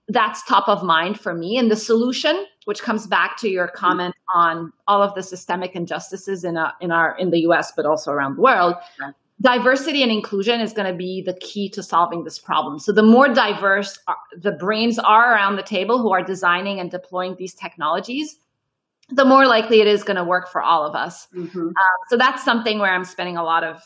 That's 0.07 0.43
top 0.45 0.67
of 0.67 0.83
mind 0.83 1.19
for 1.19 1.35
me. 1.35 1.55
And 1.57 1.69
the 1.69 1.75
solution, 1.75 2.45
which 2.65 2.81
comes 2.81 3.05
back 3.05 3.37
to 3.37 3.49
your 3.49 3.67
comment 3.67 4.15
on 4.33 4.73
all 4.87 5.03
of 5.03 5.13
the 5.13 5.21
systemic 5.21 5.75
injustices 5.75 6.43
in, 6.43 6.57
a, 6.57 6.73
in 6.81 6.91
our 6.91 7.15
in 7.17 7.29
the 7.29 7.41
US, 7.41 7.71
but 7.75 7.85
also 7.85 8.11
around 8.11 8.37
the 8.37 8.41
world, 8.41 8.75
diversity 9.41 10.03
and 10.03 10.11
inclusion 10.11 10.61
is 10.61 10.71
going 10.71 10.91
to 10.91 10.97
be 10.97 11.21
the 11.21 11.33
key 11.33 11.69
to 11.69 11.83
solving 11.83 12.23
this 12.23 12.39
problem. 12.39 12.79
So 12.79 12.91
the 12.91 13.03
more 13.03 13.27
diverse 13.27 13.99
the 14.37 14.51
brains 14.51 14.99
are 14.99 15.33
around 15.33 15.55
the 15.55 15.63
table 15.63 16.01
who 16.01 16.11
are 16.13 16.23
designing 16.23 16.79
and 16.79 16.89
deploying 16.89 17.35
these 17.37 17.53
technologies, 17.53 18.37
the 19.09 19.25
more 19.25 19.47
likely 19.47 19.81
it 19.81 19.87
is 19.87 20.03
going 20.03 20.17
to 20.17 20.23
work 20.23 20.49
for 20.49 20.61
all 20.61 20.85
of 20.85 20.95
us. 20.95 21.27
Mm-hmm. 21.35 21.69
Uh, 21.69 22.05
so 22.09 22.17
that's 22.17 22.45
something 22.45 22.79
where 22.79 22.93
I'm 22.93 23.05
spending 23.05 23.37
a 23.37 23.43
lot 23.43 23.63
of 23.63 23.81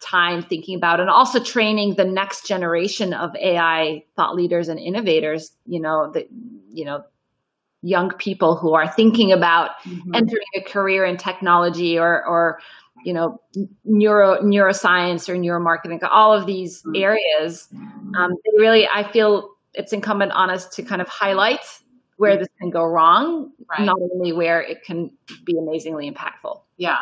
time 0.00 0.42
thinking 0.42 0.76
about 0.76 1.00
and 1.00 1.08
also 1.08 1.42
training 1.42 1.94
the 1.94 2.04
next 2.04 2.46
generation 2.46 3.14
of 3.14 3.34
AI 3.36 4.04
thought 4.16 4.34
leaders 4.34 4.68
and 4.68 4.78
innovators, 4.78 5.52
you 5.66 5.80
know, 5.80 6.10
the 6.12 6.26
you 6.72 6.84
know, 6.84 7.02
young 7.82 8.10
people 8.10 8.56
who 8.56 8.74
are 8.74 8.88
thinking 8.88 9.32
about 9.32 9.70
mm-hmm. 9.84 10.14
entering 10.14 10.46
a 10.54 10.60
career 10.60 11.04
in 11.04 11.16
technology 11.16 11.98
or 11.98 12.24
or 12.26 12.60
you 13.04 13.12
know 13.12 13.40
neuro 13.84 14.42
neuroscience 14.42 15.28
or 15.28 15.34
neuromarketing 15.34 16.00
all 16.10 16.32
of 16.32 16.46
these 16.46 16.82
mm-hmm. 16.82 17.02
areas 17.02 17.68
um, 18.16 18.32
really 18.56 18.86
i 18.88 19.02
feel 19.12 19.50
it's 19.74 19.92
incumbent 19.92 20.32
on 20.32 20.50
us 20.50 20.68
to 20.68 20.82
kind 20.82 21.00
of 21.00 21.08
highlight 21.08 21.64
where 22.20 22.36
this 22.36 22.48
can 22.60 22.68
go 22.68 22.84
wrong 22.84 23.50
right. 23.70 23.86
not 23.86 23.96
only 24.12 24.30
where 24.30 24.60
it 24.60 24.84
can 24.84 25.10
be 25.46 25.56
amazingly 25.56 26.10
impactful. 26.10 26.60
Yeah. 26.76 26.98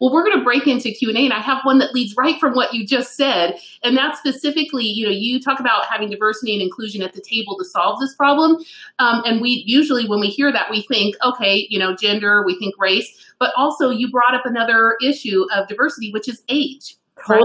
Well 0.00 0.10
we're 0.10 0.24
going 0.24 0.38
to 0.38 0.44
break 0.44 0.66
into 0.66 0.90
q&a 0.90 1.14
and 1.14 1.32
i 1.32 1.40
have 1.40 1.62
one 1.64 1.78
that 1.78 1.92
leads 1.92 2.14
right 2.16 2.40
from 2.40 2.54
what 2.54 2.72
you 2.72 2.86
just 2.86 3.14
said 3.14 3.58
and 3.82 3.96
that's 3.96 4.18
specifically 4.18 4.84
you 4.84 5.04
know 5.04 5.12
you 5.12 5.40
talk 5.40 5.60
about 5.60 5.84
having 5.90 6.08
diversity 6.08 6.54
and 6.54 6.62
inclusion 6.62 7.02
at 7.02 7.12
the 7.12 7.20
table 7.20 7.58
to 7.58 7.64
solve 7.66 8.00
this 8.00 8.14
problem. 8.14 8.64
Um, 8.98 9.22
and 9.26 9.42
we 9.42 9.62
usually 9.66 10.08
when 10.08 10.20
we 10.20 10.28
hear 10.28 10.50
that 10.50 10.70
we 10.70 10.82
think 10.82 11.16
okay 11.22 11.66
you 11.68 11.78
know 11.78 11.94
gender 11.94 12.42
we 12.44 12.58
think 12.58 12.74
race 12.78 13.08
but 13.38 13.52
also 13.56 13.90
you 13.90 14.10
brought 14.10 14.34
up 14.34 14.46
another 14.46 14.96
issue 15.04 15.44
of 15.54 15.68
diversity 15.68 16.10
which 16.12 16.28
is 16.28 16.42
age 16.48 16.96
right 17.28 17.44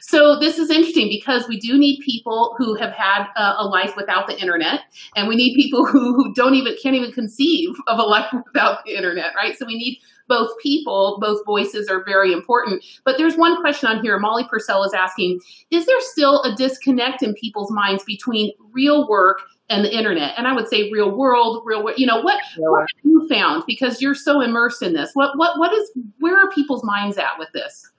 so 0.00 0.38
this 0.38 0.58
is 0.58 0.70
interesting 0.70 1.08
because 1.08 1.46
we 1.48 1.58
do 1.58 1.78
need 1.78 2.00
people 2.00 2.54
who 2.58 2.74
have 2.74 2.92
had 2.92 3.26
a, 3.36 3.56
a 3.58 3.66
life 3.66 3.94
without 3.96 4.26
the 4.26 4.38
internet, 4.40 4.80
and 5.14 5.28
we 5.28 5.36
need 5.36 5.54
people 5.54 5.86
who, 5.86 6.14
who 6.14 6.32
don't 6.34 6.54
even 6.54 6.76
can't 6.82 6.96
even 6.96 7.12
conceive 7.12 7.70
of 7.86 7.98
a 7.98 8.02
life 8.02 8.26
without 8.52 8.84
the 8.84 8.96
internet, 8.96 9.34
right? 9.34 9.56
So 9.56 9.66
we 9.66 9.76
need 9.76 9.98
both 10.28 10.50
people, 10.60 11.18
both 11.20 11.44
voices 11.46 11.88
are 11.88 12.04
very 12.04 12.32
important. 12.32 12.84
But 13.04 13.16
there's 13.18 13.36
one 13.36 13.60
question 13.60 13.88
on 13.88 14.02
here. 14.02 14.18
Molly 14.18 14.44
Purcell 14.48 14.84
is 14.84 14.94
asking: 14.94 15.40
Is 15.70 15.86
there 15.86 16.00
still 16.00 16.42
a 16.42 16.54
disconnect 16.56 17.22
in 17.22 17.34
people's 17.34 17.70
minds 17.70 18.02
between 18.04 18.52
real 18.72 19.08
work 19.08 19.40
and 19.68 19.84
the 19.84 19.96
internet? 19.96 20.34
And 20.36 20.46
I 20.46 20.52
would 20.54 20.68
say 20.68 20.90
real 20.90 21.16
world, 21.16 21.62
real. 21.64 21.84
You 21.96 22.06
know 22.06 22.20
what? 22.20 22.42
What 22.56 22.80
have 22.80 23.04
you 23.04 23.28
found? 23.28 23.64
Because 23.66 24.00
you're 24.00 24.14
so 24.14 24.40
immersed 24.40 24.82
in 24.82 24.94
this. 24.94 25.10
What 25.14 25.36
what 25.36 25.58
what 25.58 25.72
is? 25.72 25.90
Where 26.18 26.36
are 26.36 26.50
people's 26.50 26.82
minds 26.84 27.18
at 27.18 27.38
with 27.38 27.48
this? 27.52 27.92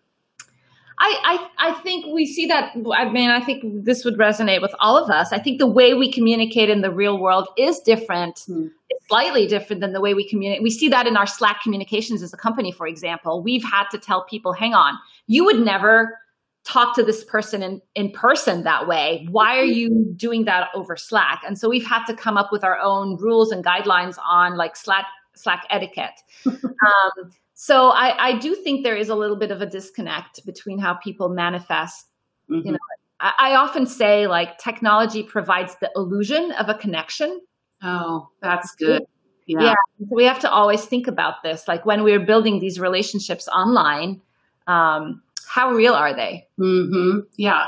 I, 0.99 1.49
I, 1.59 1.69
I 1.69 1.73
think 1.81 2.07
we 2.07 2.25
see 2.25 2.47
that. 2.47 2.73
I 2.95 3.09
mean, 3.09 3.29
I 3.29 3.39
think 3.39 3.63
this 3.85 4.03
would 4.03 4.17
resonate 4.17 4.61
with 4.61 4.73
all 4.79 4.97
of 4.97 5.11
us. 5.11 5.31
I 5.31 5.37
think 5.37 5.59
the 5.59 5.67
way 5.67 5.93
we 5.93 6.11
communicate 6.11 6.69
in 6.69 6.81
the 6.81 6.91
real 6.91 7.19
world 7.19 7.47
is 7.55 7.79
different. 7.79 8.37
Mm. 8.49 8.71
It's 8.89 9.07
slightly 9.07 9.45
different 9.45 9.81
than 9.81 9.93
the 9.93 10.01
way 10.01 10.15
we 10.15 10.27
communicate. 10.27 10.63
We 10.63 10.71
see 10.71 10.89
that 10.89 11.05
in 11.05 11.15
our 11.15 11.27
Slack 11.27 11.61
communications 11.61 12.23
as 12.23 12.33
a 12.33 12.37
company, 12.37 12.71
for 12.71 12.87
example. 12.87 13.43
We've 13.43 13.63
had 13.63 13.85
to 13.91 13.99
tell 13.99 14.23
people, 14.23 14.53
hang 14.53 14.73
on, 14.73 14.97
you 15.27 15.45
would 15.45 15.59
never 15.59 16.17
talk 16.63 16.95
to 16.95 17.03
this 17.03 17.23
person 17.23 17.61
in, 17.61 17.81
in 17.95 18.11
person 18.11 18.63
that 18.63 18.87
way. 18.87 19.27
Why 19.29 19.57
are 19.57 19.63
you 19.63 20.13
doing 20.17 20.45
that 20.45 20.69
over 20.73 20.97
Slack? 20.97 21.41
And 21.45 21.59
so 21.59 21.69
we've 21.69 21.85
had 21.85 22.05
to 22.05 22.15
come 22.15 22.37
up 22.37 22.51
with 22.51 22.63
our 22.63 22.79
own 22.79 23.17
rules 23.17 23.51
and 23.51 23.63
guidelines 23.63 24.17
on 24.27 24.57
like 24.57 24.75
Slack 24.75 25.05
Slack 25.35 25.65
etiquette. 25.69 26.19
um, 26.47 27.31
so 27.59 27.89
I, 27.89 28.27
I 28.27 28.37
do 28.37 28.53
think 28.53 28.83
there 28.83 28.95
is 28.95 29.09
a 29.09 29.15
little 29.15 29.35
bit 29.35 29.49
of 29.49 29.61
a 29.61 29.65
disconnect 29.65 30.45
between 30.45 30.77
how 30.77 30.93
people 30.93 31.27
manifest. 31.27 32.05
Mm-hmm. 32.51 32.67
You 32.67 32.71
know, 32.73 32.77
I, 33.19 33.33
I 33.39 33.55
often 33.55 33.87
say 33.87 34.27
like 34.27 34.59
technology 34.59 35.23
provides 35.23 35.75
the 35.81 35.89
illusion 35.95 36.51
of 36.51 36.69
a 36.69 36.75
connection. 36.75 37.41
Oh, 37.81 38.29
that's 38.43 38.75
good. 38.75 39.07
Yeah. 39.47 39.61
yeah. 39.61 39.73
So 39.97 40.05
we 40.11 40.25
have 40.25 40.37
to 40.41 40.51
always 40.51 40.85
think 40.85 41.07
about 41.07 41.41
this. 41.41 41.67
Like 41.67 41.83
when 41.83 42.03
we're 42.03 42.23
building 42.23 42.59
these 42.59 42.79
relationships 42.79 43.47
online, 43.47 44.21
um, 44.67 45.23
how 45.47 45.71
real 45.71 45.95
are 45.95 46.13
they? 46.13 46.47
Mm-hmm. 46.59 47.21
Yeah. 47.37 47.65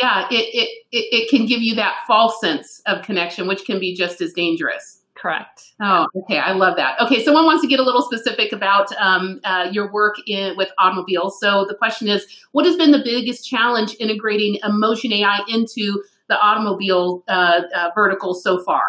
Yeah. 0.00 0.28
It, 0.30 0.34
it, 0.54 0.68
it, 0.92 1.22
it 1.22 1.30
can 1.30 1.46
give 1.46 1.62
you 1.62 1.74
that 1.74 1.96
false 2.06 2.40
sense 2.40 2.80
of 2.86 3.04
connection, 3.04 3.48
which 3.48 3.64
can 3.64 3.80
be 3.80 3.92
just 3.92 4.20
as 4.20 4.32
dangerous. 4.34 5.01
Correct. 5.22 5.74
Oh, 5.80 6.08
okay. 6.16 6.38
I 6.38 6.50
love 6.50 6.74
that. 6.78 7.00
Okay, 7.00 7.24
someone 7.24 7.44
wants 7.44 7.62
to 7.62 7.68
get 7.68 7.78
a 7.78 7.84
little 7.84 8.02
specific 8.02 8.52
about 8.52 8.90
um, 8.96 9.40
uh, 9.44 9.68
your 9.70 9.92
work 9.92 10.16
in, 10.26 10.56
with 10.56 10.70
automobiles. 10.78 11.38
So 11.38 11.64
the 11.68 11.76
question 11.76 12.08
is, 12.08 12.26
what 12.50 12.66
has 12.66 12.74
been 12.74 12.90
the 12.90 13.02
biggest 13.04 13.48
challenge 13.48 13.94
integrating 14.00 14.58
emotion 14.64 15.12
AI 15.12 15.38
into 15.46 16.02
the 16.28 16.36
automobile 16.40 17.22
uh, 17.28 17.60
uh, 17.72 17.90
vertical 17.94 18.34
so 18.34 18.64
far? 18.64 18.82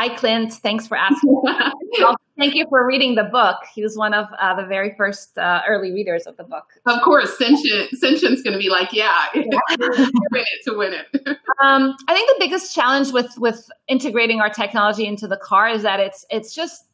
Hi, 0.00 0.08
Clint. 0.16 0.54
Thanks 0.54 0.86
for 0.86 0.96
asking. 0.96 1.42
well, 1.44 2.16
thank 2.38 2.54
you 2.54 2.64
for 2.70 2.86
reading 2.86 3.16
the 3.16 3.24
book. 3.24 3.58
He 3.74 3.82
was 3.82 3.98
one 3.98 4.14
of 4.14 4.28
uh, 4.40 4.58
the 4.58 4.66
very 4.66 4.94
first 4.96 5.36
uh, 5.36 5.60
early 5.68 5.92
readers 5.92 6.26
of 6.26 6.38
the 6.38 6.44
book. 6.44 6.64
Of 6.86 7.02
course, 7.02 7.36
Sentient, 7.36 7.90
Sentient's 7.90 8.40
going 8.40 8.54
to 8.54 8.58
be 8.58 8.70
like, 8.70 8.94
yeah, 8.94 9.26
yeah. 9.34 9.42
win 9.78 10.08
it 10.32 10.64
to 10.64 10.74
win 10.74 10.94
it. 10.94 11.36
um, 11.62 11.94
I 12.08 12.14
think 12.14 12.30
the 12.30 12.36
biggest 12.38 12.74
challenge 12.74 13.12
with 13.12 13.30
with 13.36 13.68
integrating 13.88 14.40
our 14.40 14.48
technology 14.48 15.06
into 15.06 15.28
the 15.28 15.36
car 15.36 15.68
is 15.68 15.82
that 15.82 16.00
it's 16.00 16.24
it's 16.30 16.54
just 16.54 16.86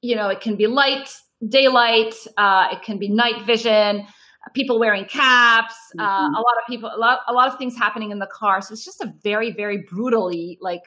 you 0.00 0.14
know 0.14 0.28
it 0.28 0.40
can 0.40 0.54
be 0.54 0.68
light, 0.68 1.12
daylight, 1.48 2.14
uh, 2.36 2.68
it 2.70 2.82
can 2.82 2.98
be 2.98 3.08
night 3.08 3.44
vision 3.44 4.06
people 4.52 4.78
wearing 4.78 5.06
caps, 5.06 5.74
uh, 5.98 6.02
mm-hmm. 6.02 6.34
a 6.34 6.38
lot 6.38 6.54
of 6.60 6.68
people, 6.68 6.90
a 6.94 6.98
lot, 6.98 7.20
a 7.28 7.32
lot 7.32 7.50
of 7.50 7.56
things 7.56 7.74
happening 7.78 8.10
in 8.10 8.18
the 8.18 8.26
car. 8.26 8.60
So 8.60 8.74
it's 8.74 8.84
just 8.84 9.00
a 9.00 9.10
very, 9.22 9.50
very 9.50 9.78
brutally 9.78 10.58
like 10.60 10.82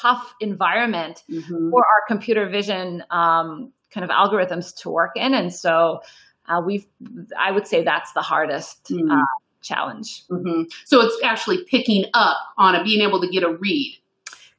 tough 0.00 0.34
environment 0.40 1.22
mm-hmm. 1.30 1.70
for 1.70 1.80
our 1.80 2.02
computer 2.06 2.48
vision 2.48 3.02
um, 3.10 3.72
kind 3.92 4.04
of 4.04 4.10
algorithms 4.10 4.76
to 4.82 4.90
work 4.90 5.12
in. 5.16 5.34
And 5.34 5.52
so 5.52 6.00
uh, 6.48 6.60
we've, 6.64 6.86
I 7.38 7.52
would 7.52 7.66
say 7.66 7.82
that's 7.84 8.12
the 8.12 8.22
hardest 8.22 8.84
mm-hmm. 8.84 9.10
uh, 9.10 9.24
challenge. 9.62 10.26
Mm-hmm. 10.28 10.62
So 10.84 11.00
it's 11.00 11.16
actually 11.22 11.64
picking 11.64 12.04
up 12.14 12.38
on 12.56 12.74
it, 12.74 12.84
being 12.84 13.06
able 13.06 13.20
to 13.20 13.28
get 13.28 13.42
a 13.42 13.52
read. 13.52 13.98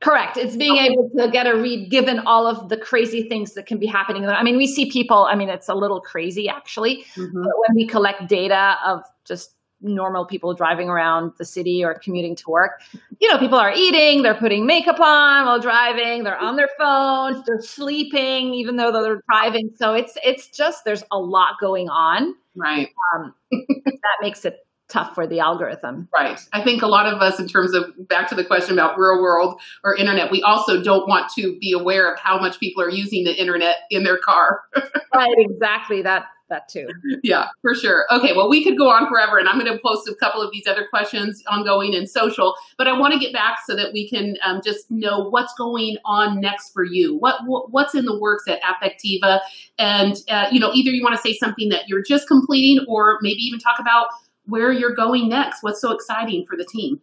Correct. 0.01 0.37
It's 0.37 0.55
being 0.55 0.77
okay. 0.77 0.85
able 0.85 1.09
to 1.17 1.29
get 1.29 1.45
a 1.45 1.55
read 1.57 1.91
given 1.91 2.19
all 2.19 2.47
of 2.47 2.69
the 2.69 2.77
crazy 2.77 3.27
things 3.27 3.53
that 3.55 3.65
can 3.65 3.79
be 3.79 3.85
happening. 3.85 4.25
I 4.25 4.43
mean, 4.43 4.55
we 4.55 4.65
see 4.65 4.89
people, 4.89 5.27
I 5.29 5.35
mean, 5.35 5.49
it's 5.49 5.67
a 5.67 5.75
little 5.75 5.99
crazy 5.99 6.47
actually, 6.47 7.03
mm-hmm. 7.15 7.43
but 7.43 7.51
when 7.67 7.75
we 7.75 7.85
collect 7.85 8.29
data 8.29 8.77
of 8.85 9.03
just 9.25 9.55
normal 9.81 10.25
people 10.25 10.53
driving 10.53 10.89
around 10.89 11.31
the 11.37 11.45
city 11.45 11.83
or 11.83 11.93
commuting 11.93 12.35
to 12.35 12.49
work. 12.49 12.81
You 13.19 13.29
know, 13.29 13.37
people 13.37 13.57
are 13.57 13.73
eating, 13.73 14.23
they're 14.23 14.35
putting 14.35 14.65
makeup 14.65 14.99
on 14.99 15.45
while 15.45 15.59
driving, 15.59 16.23
they're 16.23 16.37
on 16.37 16.55
their 16.55 16.69
phones, 16.77 17.45
they're 17.45 17.61
sleeping 17.61 18.53
even 18.53 18.75
though 18.75 18.91
they're 18.91 19.21
driving. 19.29 19.71
So 19.75 19.93
it's 19.93 20.17
it's 20.23 20.47
just 20.47 20.85
there's 20.85 21.03
a 21.11 21.19
lot 21.19 21.55
going 21.59 21.89
on. 21.89 22.35
Right. 22.55 22.89
Um, 23.15 23.33
that 23.51 24.17
makes 24.21 24.45
it 24.45 24.57
tough 24.89 25.13
for 25.13 25.27
the 25.27 25.39
algorithm. 25.39 26.09
Right. 26.13 26.39
I 26.51 26.63
think 26.63 26.81
a 26.81 26.87
lot 26.87 27.05
of 27.05 27.21
us, 27.21 27.39
in 27.39 27.47
terms 27.47 27.73
of 27.73 27.85
back 28.07 28.27
to 28.29 28.35
the 28.35 28.43
question 28.43 28.73
about 28.73 28.97
real 28.97 29.21
world 29.21 29.61
or 29.83 29.95
internet, 29.95 30.31
we 30.31 30.41
also 30.41 30.81
don't 30.81 31.07
want 31.07 31.31
to 31.35 31.57
be 31.59 31.71
aware 31.71 32.11
of 32.11 32.19
how 32.19 32.39
much 32.39 32.59
people 32.59 32.83
are 32.83 32.89
using 32.89 33.23
the 33.23 33.39
internet 33.39 33.77
in 33.91 34.03
their 34.03 34.17
car. 34.17 34.61
right. 35.15 35.35
Exactly. 35.37 36.01
That 36.01 36.25
that 36.49 36.67
too. 36.67 36.87
Yeah, 37.23 37.47
for 37.61 37.73
sure. 37.73 38.05
Okay, 38.11 38.33
well, 38.35 38.49
we 38.49 38.63
could 38.63 38.77
go 38.77 38.89
on 38.89 39.07
forever, 39.07 39.37
and 39.37 39.47
I'm 39.47 39.59
going 39.59 39.71
to 39.71 39.79
post 39.83 40.07
a 40.07 40.15
couple 40.15 40.41
of 40.41 40.51
these 40.51 40.67
other 40.67 40.87
questions 40.89 41.43
ongoing 41.47 41.95
and 41.95 42.09
social, 42.09 42.55
but 42.77 42.87
I 42.87 42.97
want 42.97 43.13
to 43.13 43.19
get 43.19 43.33
back 43.33 43.59
so 43.65 43.75
that 43.75 43.93
we 43.93 44.09
can 44.09 44.35
um, 44.45 44.61
just 44.63 44.89
know 44.89 45.29
what's 45.29 45.53
going 45.57 45.97
on 46.05 46.39
next 46.39 46.71
for 46.71 46.83
you. 46.83 47.17
What, 47.17 47.41
what 47.45 47.71
what's 47.71 47.95
in 47.95 48.05
the 48.05 48.19
works 48.19 48.43
at 48.47 48.59
Affectiva, 48.61 49.39
and 49.77 50.15
uh, 50.29 50.47
you 50.51 50.59
know, 50.59 50.71
either 50.73 50.91
you 50.91 51.03
want 51.03 51.15
to 51.15 51.21
say 51.21 51.35
something 51.35 51.69
that 51.69 51.87
you're 51.87 52.03
just 52.03 52.27
completing, 52.27 52.85
or 52.87 53.19
maybe 53.21 53.41
even 53.41 53.59
talk 53.59 53.79
about 53.79 54.07
where 54.45 54.71
you're 54.71 54.95
going 54.95 55.29
next. 55.29 55.63
What's 55.63 55.81
so 55.81 55.91
exciting 55.91 56.45
for 56.47 56.57
the 56.57 56.65
team? 56.65 56.99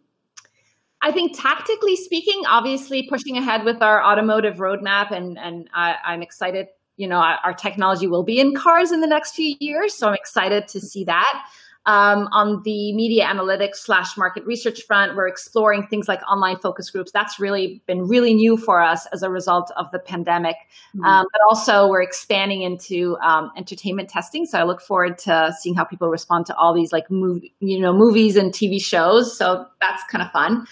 I 1.01 1.11
think 1.11 1.39
tactically 1.39 1.95
speaking, 1.95 2.43
obviously 2.47 3.07
pushing 3.07 3.37
ahead 3.37 3.63
with 3.63 3.81
our 3.81 4.03
automotive 4.03 4.55
roadmap, 4.55 5.11
and 5.11 5.37
and 5.37 5.69
I, 5.73 5.95
I'm 6.03 6.21
excited 6.21 6.67
you 6.97 7.07
know, 7.07 7.17
our, 7.17 7.37
our, 7.43 7.53
technology 7.53 8.07
will 8.07 8.23
be 8.23 8.39
in 8.39 8.55
cars 8.55 8.91
in 8.91 9.01
the 9.01 9.07
next 9.07 9.33
few 9.33 9.55
years. 9.59 9.93
So 9.93 10.07
I'm 10.09 10.15
excited 10.15 10.67
to 10.69 10.81
see 10.81 11.03
that. 11.05 11.47
Um, 11.87 12.27
on 12.33 12.63
the 12.63 12.93
media 12.93 13.25
analytics 13.25 13.77
slash 13.77 14.17
market 14.17 14.45
research 14.45 14.83
front, 14.83 15.15
we're 15.15 15.29
exploring 15.29 15.87
things 15.87 16.09
like 16.09 16.19
online 16.29 16.57
focus 16.57 16.89
groups. 16.89 17.13
That's 17.13 17.39
really 17.39 17.81
been 17.87 18.09
really 18.09 18.33
new 18.33 18.57
for 18.57 18.81
us 18.81 19.05
as 19.13 19.23
a 19.23 19.29
result 19.29 19.71
of 19.77 19.89
the 19.93 19.99
pandemic. 19.99 20.57
Mm-hmm. 20.93 21.05
Um, 21.05 21.25
but 21.31 21.39
also, 21.49 21.87
we're 21.87 22.01
expanding 22.01 22.61
into 22.61 23.17
um, 23.21 23.51
entertainment 23.55 24.09
testing. 24.09 24.45
So 24.45 24.59
I 24.59 24.63
look 24.63 24.81
forward 24.81 25.17
to 25.19 25.55
seeing 25.57 25.75
how 25.75 25.85
people 25.85 26.09
respond 26.09 26.45
to 26.47 26.55
all 26.57 26.73
these 26.73 26.91
like 26.91 27.09
movie, 27.09 27.53
you 27.61 27.79
know, 27.79 27.93
movies 27.93 28.35
and 28.35 28.51
TV 28.51 28.81
shows. 28.81 29.37
So 29.37 29.65
that's 29.79 30.03
kind 30.11 30.21
of 30.21 30.29
fun. 30.31 30.67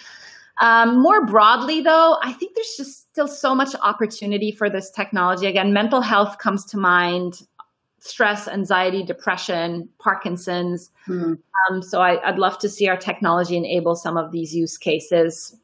Um, 0.60 1.02
more 1.02 1.26
broadly, 1.26 1.80
though, 1.80 2.18
I 2.22 2.34
think 2.34 2.56
there's 2.56 2.76
just 2.76 3.05
still 3.16 3.28
so 3.30 3.56
much 3.56 3.74
opportunity 3.82 4.52
for 4.52 4.70
this 4.70 4.92
technology. 4.92 5.48
Again, 5.48 5.72
mental 5.72 6.02
health 6.02 6.38
comes 6.38 6.66
to 6.66 6.78
mind 6.78 7.44
stress, 8.00 8.46
anxiety, 8.46 9.04
depression, 9.04 9.88
Parkinson's. 10.00 10.92
Hmm. 11.06 11.36
Um, 11.72 11.82
so 11.82 12.02
I, 12.02 12.30
would 12.30 12.38
love 12.38 12.60
to 12.60 12.68
see 12.68 12.90
our 12.90 12.98
technology 12.98 13.56
enable 13.56 13.96
some 13.96 14.18
of 14.18 14.34
these 14.34 14.54
use 14.54 14.78
cases. 14.78 15.56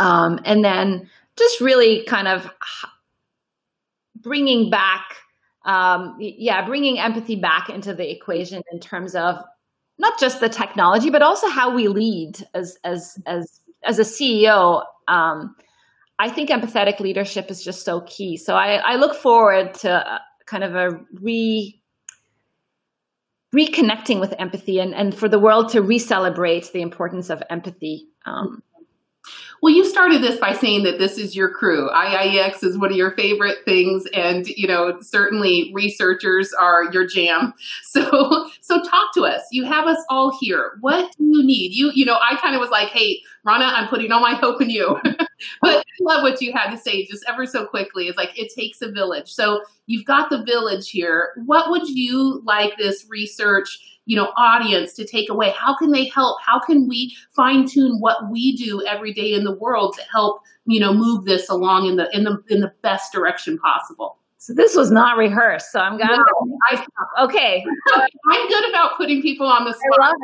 Um, 0.00 0.40
and 0.44 0.64
then 0.64 1.08
just 1.36 1.60
really 1.60 2.02
kind 2.06 2.26
of 2.26 2.50
bringing 4.16 4.68
back, 4.68 5.04
um, 5.64 6.16
yeah, 6.18 6.66
bringing 6.66 6.98
empathy 6.98 7.36
back 7.36 7.70
into 7.70 7.94
the 7.94 8.10
equation 8.10 8.60
in 8.72 8.80
terms 8.80 9.14
of 9.14 9.38
not 10.00 10.18
just 10.18 10.40
the 10.40 10.48
technology, 10.48 11.10
but 11.10 11.22
also 11.22 11.46
how 11.46 11.72
we 11.72 11.86
lead 11.86 12.44
as 12.54 12.76
as 12.82 13.22
as 13.26 13.60
as 13.84 14.00
a 14.00 14.02
CEO. 14.02 14.82
I 16.22 16.28
think 16.28 16.50
empathetic 16.50 17.00
leadership 17.00 17.50
is 17.50 17.64
just 17.64 17.84
so 17.84 18.02
key. 18.02 18.36
So 18.36 18.54
I, 18.54 18.74
I 18.76 18.94
look 18.94 19.16
forward 19.16 19.74
to 19.80 19.90
uh, 19.90 20.18
kind 20.46 20.62
of 20.62 20.76
a 20.76 20.90
re 21.20 21.80
reconnecting 23.52 24.20
with 24.20 24.32
empathy 24.38 24.78
and, 24.78 24.94
and 24.94 25.12
for 25.12 25.28
the 25.28 25.40
world 25.40 25.70
to 25.70 25.82
re-celebrate 25.82 26.72
the 26.72 26.80
importance 26.80 27.28
of 27.28 27.42
empathy 27.50 28.06
um, 28.24 28.62
well, 29.62 29.72
you 29.72 29.84
started 29.84 30.22
this 30.22 30.40
by 30.40 30.54
saying 30.54 30.82
that 30.82 30.98
this 30.98 31.18
is 31.18 31.36
your 31.36 31.48
crew. 31.48 31.88
IIEX 31.90 32.64
is 32.64 32.76
one 32.76 32.90
of 32.90 32.96
your 32.96 33.12
favorite 33.12 33.58
things, 33.64 34.04
and 34.12 34.44
you 34.48 34.66
know 34.66 34.98
certainly 35.00 35.70
researchers 35.72 36.52
are 36.52 36.92
your 36.92 37.06
jam. 37.06 37.54
So, 37.84 38.48
so 38.62 38.82
talk 38.82 39.12
to 39.14 39.24
us. 39.24 39.42
You 39.52 39.64
have 39.64 39.86
us 39.86 39.98
all 40.08 40.36
here. 40.40 40.78
What 40.80 41.14
do 41.18 41.24
you 41.24 41.44
need? 41.44 41.72
You, 41.74 41.90
you 41.94 42.06
know, 42.06 42.16
I 42.16 42.36
kind 42.36 42.54
of 42.54 42.60
was 42.60 42.70
like, 42.70 42.88
"Hey, 42.88 43.20
Rana, 43.44 43.64
I'm 43.64 43.88
putting 43.88 44.12
all 44.12 44.20
my 44.20 44.34
hope 44.34 44.60
in 44.62 44.70
you." 44.70 44.98
but 45.60 45.78
I 45.78 45.82
love 46.00 46.22
what 46.22 46.40
you 46.40 46.52
had 46.52 46.70
to 46.70 46.78
say, 46.78 47.06
just 47.06 47.24
ever 47.28 47.46
so 47.46 47.66
quickly. 47.66 48.08
It's 48.08 48.16
like 48.16 48.38
it 48.38 48.52
takes 48.54 48.82
a 48.82 48.90
village. 48.90 49.32
So 49.32 49.62
you've 49.86 50.04
got 50.04 50.30
the 50.30 50.42
village 50.44 50.90
here. 50.90 51.32
What 51.46 51.70
would 51.70 51.88
you 51.88 52.42
like 52.44 52.76
this 52.76 53.06
research? 53.08 53.78
you 54.04 54.16
know 54.16 54.32
audience 54.36 54.94
to 54.94 55.06
take 55.06 55.28
away 55.28 55.50
how 55.50 55.76
can 55.76 55.90
they 55.90 56.08
help 56.08 56.40
how 56.42 56.58
can 56.58 56.88
we 56.88 57.14
fine 57.30 57.66
tune 57.66 57.98
what 58.00 58.30
we 58.30 58.56
do 58.56 58.84
every 58.86 59.12
day 59.12 59.32
in 59.32 59.44
the 59.44 59.54
world 59.54 59.94
to 59.96 60.02
help 60.10 60.42
you 60.66 60.80
know 60.80 60.92
move 60.92 61.24
this 61.24 61.48
along 61.48 61.86
in 61.86 61.96
the 61.96 62.14
in 62.16 62.24
the 62.24 62.42
in 62.48 62.60
the 62.60 62.72
best 62.82 63.12
direction 63.12 63.58
possible 63.58 64.18
so 64.38 64.52
this 64.52 64.74
was 64.74 64.90
not 64.90 65.16
rehearsed 65.16 65.70
so 65.70 65.80
i'm 65.80 65.98
gonna 65.98 66.16
no, 66.16 66.58
I, 66.70 66.84
okay 67.24 67.64
i'm 67.94 68.48
good 68.48 68.70
about 68.70 68.96
putting 68.96 69.22
people 69.22 69.46
on 69.46 69.64
the 69.64 69.72
spot 69.72 70.00
i 70.00 70.06
love 70.06 70.16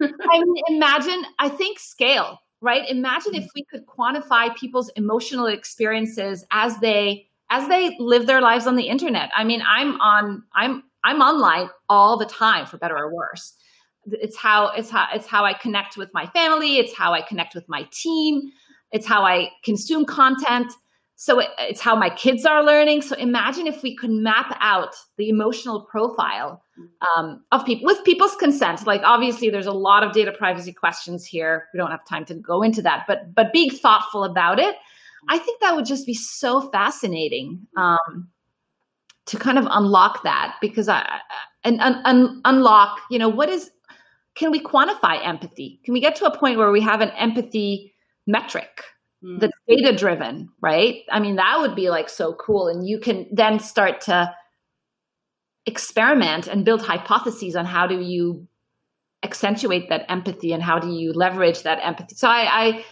it 0.00 0.14
i 0.30 0.38
mean 0.38 0.62
imagine 0.68 1.24
i 1.38 1.48
think 1.48 1.78
scale 1.78 2.40
right 2.60 2.88
imagine 2.88 3.34
if 3.34 3.44
mm. 3.44 3.50
we 3.54 3.64
could 3.64 3.86
quantify 3.86 4.54
people's 4.56 4.90
emotional 4.96 5.46
experiences 5.46 6.44
as 6.50 6.78
they 6.80 7.26
as 7.50 7.66
they 7.68 7.96
live 7.98 8.26
their 8.26 8.40
lives 8.40 8.66
on 8.66 8.76
the 8.76 8.88
internet 8.88 9.30
i 9.36 9.44
mean 9.44 9.62
i'm 9.66 10.00
on 10.00 10.42
i'm 10.54 10.82
I'm 11.04 11.20
online 11.20 11.68
all 11.88 12.16
the 12.16 12.26
time, 12.26 12.66
for 12.66 12.76
better 12.76 12.96
or 12.96 13.14
worse. 13.14 13.54
It's 14.06 14.36
how 14.36 14.70
it's 14.72 14.90
how 14.90 15.06
it's 15.14 15.26
how 15.26 15.44
I 15.44 15.52
connect 15.54 15.96
with 15.96 16.10
my 16.12 16.26
family. 16.26 16.78
It's 16.78 16.94
how 16.94 17.12
I 17.12 17.22
connect 17.22 17.54
with 17.54 17.68
my 17.68 17.86
team. 17.92 18.50
It's 18.90 19.06
how 19.06 19.24
I 19.24 19.50
consume 19.64 20.04
content. 20.04 20.72
So 21.20 21.40
it, 21.40 21.48
it's 21.58 21.80
how 21.80 21.96
my 21.96 22.10
kids 22.10 22.46
are 22.46 22.62
learning. 22.62 23.02
So 23.02 23.16
imagine 23.16 23.66
if 23.66 23.82
we 23.82 23.96
could 23.96 24.10
map 24.10 24.56
out 24.60 24.94
the 25.16 25.28
emotional 25.28 25.80
profile 25.80 26.62
um, 27.16 27.42
of 27.50 27.66
people 27.66 27.86
with 27.86 28.04
people's 28.04 28.36
consent. 28.36 28.86
Like 28.86 29.00
obviously, 29.02 29.50
there's 29.50 29.66
a 29.66 29.72
lot 29.72 30.04
of 30.04 30.12
data 30.12 30.30
privacy 30.30 30.72
questions 30.72 31.26
here. 31.26 31.66
We 31.74 31.78
don't 31.78 31.90
have 31.90 32.06
time 32.06 32.24
to 32.26 32.34
go 32.34 32.62
into 32.62 32.82
that, 32.82 33.04
but 33.08 33.34
but 33.34 33.52
being 33.52 33.70
thoughtful 33.70 34.22
about 34.22 34.60
it, 34.60 34.76
I 35.28 35.38
think 35.38 35.60
that 35.60 35.74
would 35.74 35.86
just 35.86 36.06
be 36.06 36.14
so 36.14 36.70
fascinating. 36.70 37.66
Um, 37.76 38.28
to 39.26 39.36
kind 39.36 39.58
of 39.58 39.66
unlock 39.70 40.22
that 40.22 40.54
because 40.60 40.88
I 40.88 41.20
and 41.64 41.80
un, 41.80 42.00
un, 42.04 42.40
unlock, 42.44 43.00
you 43.10 43.18
know, 43.18 43.28
what 43.28 43.48
is 43.48 43.70
can 44.36 44.52
we 44.52 44.60
quantify 44.60 45.18
empathy? 45.26 45.80
Can 45.84 45.94
we 45.94 46.00
get 46.00 46.14
to 46.16 46.26
a 46.26 46.38
point 46.38 46.58
where 46.58 46.70
we 46.70 46.80
have 46.80 47.00
an 47.00 47.10
empathy 47.10 47.92
metric 48.26 48.84
mm. 49.22 49.40
that's 49.40 49.52
data 49.68 49.96
driven, 49.96 50.48
right? 50.60 51.02
I 51.10 51.20
mean, 51.20 51.36
that 51.36 51.58
would 51.60 51.74
be 51.74 51.90
like 51.90 52.08
so 52.08 52.34
cool. 52.34 52.68
And 52.68 52.86
you 52.86 52.98
can 53.00 53.26
then 53.32 53.58
start 53.58 54.00
to 54.02 54.34
experiment 55.66 56.46
and 56.46 56.64
build 56.64 56.82
hypotheses 56.82 57.54
on 57.54 57.66
how 57.66 57.86
do 57.86 58.00
you 58.00 58.46
accentuate 59.22 59.88
that 59.88 60.06
empathy 60.08 60.52
and 60.52 60.62
how 60.62 60.78
do 60.78 60.90
you 60.90 61.12
leverage 61.12 61.62
that 61.62 61.78
empathy. 61.82 62.14
So 62.14 62.28
I, 62.28 62.66
I 62.66 62.84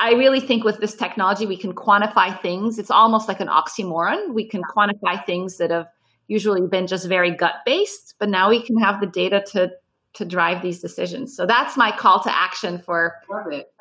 I 0.00 0.12
really 0.14 0.40
think 0.40 0.64
with 0.64 0.78
this 0.78 0.94
technology, 0.94 1.46
we 1.46 1.56
can 1.56 1.72
quantify 1.72 2.40
things. 2.40 2.78
It's 2.78 2.90
almost 2.90 3.28
like 3.28 3.40
an 3.40 3.48
oxymoron. 3.48 4.34
We 4.34 4.48
can 4.48 4.62
quantify 4.62 5.24
things 5.24 5.58
that 5.58 5.70
have 5.70 5.86
usually 6.26 6.66
been 6.66 6.86
just 6.86 7.06
very 7.06 7.30
gut 7.30 7.54
based, 7.64 8.14
but 8.18 8.28
now 8.28 8.50
we 8.50 8.62
can 8.62 8.76
have 8.78 9.00
the 9.00 9.06
data 9.06 9.44
to 9.52 9.70
to 10.14 10.24
drive 10.24 10.62
these 10.62 10.80
decisions. 10.80 11.36
So 11.36 11.46
that's 11.46 11.76
my 11.76 11.92
call 11.96 12.20
to 12.22 12.36
action 12.36 12.78
for 12.78 13.14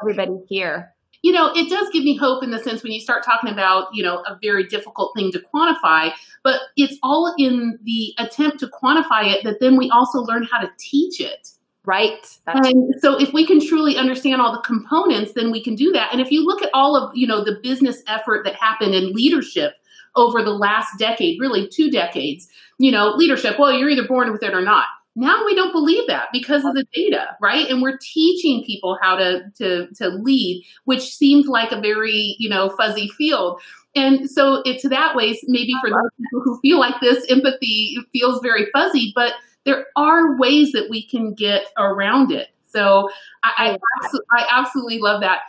everybody 0.02 0.38
here. 0.48 0.94
You 1.24 1.32
know, 1.32 1.52
it 1.56 1.70
does 1.70 1.90
give 1.92 2.04
me 2.04 2.16
hope 2.16 2.44
in 2.44 2.52
the 2.52 2.60
sense 2.60 2.84
when 2.84 2.92
you 2.92 3.00
start 3.00 3.24
talking 3.26 3.50
about, 3.50 3.88
you 3.94 4.04
know, 4.04 4.24
a 4.28 4.38
very 4.42 4.66
difficult 4.66 5.14
thing 5.16 5.32
to 5.32 5.42
quantify, 5.54 6.12
but 6.44 6.62
it's 6.76 6.98
all 7.04 7.34
in 7.38 7.80
the 7.84 8.14
attempt 8.18 8.60
to 8.60 8.68
quantify 8.68 9.34
it 9.34 9.44
that 9.44 9.60
then 9.60 9.78
we 9.78 9.90
also 9.90 10.20
learn 10.20 10.48
how 10.52 10.60
to 10.60 10.70
teach 10.78 11.20
it 11.20 11.50
Right. 11.88 12.38
That's 12.46 12.68
and 12.68 12.94
so 13.00 13.18
if 13.18 13.32
we 13.32 13.48
can 13.48 13.66
truly 13.66 13.96
understand 13.96 14.42
all 14.42 14.52
the 14.52 14.60
components, 14.60 15.32
then 15.36 15.52
we 15.52 15.64
can 15.64 15.74
do 15.74 15.94
that. 15.94 16.10
And 16.12 16.20
if 16.20 16.32
you 16.32 16.46
look 16.46 16.62
at 16.62 16.70
all 16.74 16.98
of, 16.98 17.16
you 17.16 17.26
know, 17.26 17.46
the 17.46 17.60
business 17.64 18.04
effort 18.08 18.44
that 18.44 18.56
happened 18.56 18.94
in 18.94 19.14
leadership 19.14 19.72
over 20.14 20.44
the 20.44 20.52
last 20.52 21.00
decade, 21.00 21.40
really 21.40 21.66
two 21.66 21.90
decades, 21.90 22.50
you 22.78 22.92
know, 22.92 23.14
leadership, 23.16 23.58
well, 23.58 23.72
you're 23.72 23.90
either 23.90 24.06
born 24.06 24.34
with 24.34 24.44
it 24.44 24.54
or 24.54 24.62
not. 24.62 24.88
Now 25.20 25.44
we 25.46 25.56
don't 25.56 25.72
believe 25.72 26.06
that 26.08 26.28
because 26.32 26.64
of 26.64 26.76
the 26.76 26.86
data, 26.94 27.36
right? 27.42 27.68
And 27.68 27.82
we're 27.82 27.98
teaching 28.00 28.64
people 28.64 29.00
how 29.02 29.16
to 29.16 29.52
to 29.58 29.88
to 29.96 30.10
lead, 30.10 30.64
which 30.86 31.02
seems 31.02 31.48
like 31.48 31.72
a 31.72 31.82
very, 31.82 32.36
you 32.38 32.48
know, 32.48 32.70
fuzzy 32.70 33.10
field. 33.10 33.60
And 33.96 34.30
so 34.30 34.62
it's 34.64 34.88
that 34.88 35.16
way, 35.16 35.36
maybe 35.48 35.74
for 35.82 35.90
those 35.90 36.12
people 36.18 36.42
who 36.44 36.60
feel 36.62 36.80
like 36.80 37.02
this 37.02 37.26
empathy 37.32 37.98
feels 38.14 38.40
very 38.44 38.68
fuzzy, 38.72 39.12
but 39.16 39.34
there 39.66 39.88
are 39.96 40.38
ways 40.38 40.72
that 40.74 40.88
we 40.88 41.08
can 41.08 41.34
get 41.34 41.64
around 41.80 42.32
it. 42.32 42.50
So 42.68 43.10
I, 43.44 43.78
I, 44.04 44.18
I 44.38 44.48
absolutely 44.52 45.00
love 45.00 45.22
that. 45.22 45.40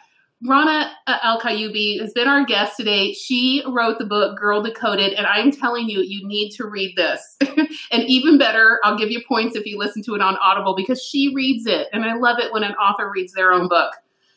Rana 0.47 0.93
uh, 1.09 1.19
el 1.25 1.41
Kaliouby 1.41 2.01
has 2.01 2.13
been 2.13 2.29
our 2.29 2.45
guest 2.45 2.77
today. 2.77 3.13
She 3.13 3.63
wrote 3.67 3.99
the 3.99 4.05
book 4.05 4.39
Girl 4.39 4.63
Decoded, 4.63 5.13
and 5.15 5.27
I'm 5.27 5.51
telling 5.51 5.89
you, 5.89 6.01
you 6.01 6.27
need 6.27 6.51
to 6.51 6.67
read 6.67 6.95
this. 6.97 7.37
and 7.41 8.05
even 8.05 8.39
better, 8.39 8.79
I'll 8.85 8.97
give 8.97 9.11
you 9.11 9.21
points 9.27 9.57
if 9.57 9.67
you 9.67 9.79
listen 9.79 10.03
to 10.05 10.15
it 10.15 10.21
on 10.21 10.37
Audible 10.37 10.77
because 10.77 11.03
she 11.03 11.35
reads 11.35 11.67
it. 11.67 11.89
And 11.93 12.05
I 12.05 12.15
love 12.15 12.39
it 12.39 12.53
when 12.53 12.63
an 12.63 12.75
author 12.75 13.11
reads 13.11 13.33
their 13.33 13.53
own 13.53 13.69
book. 13.69 13.95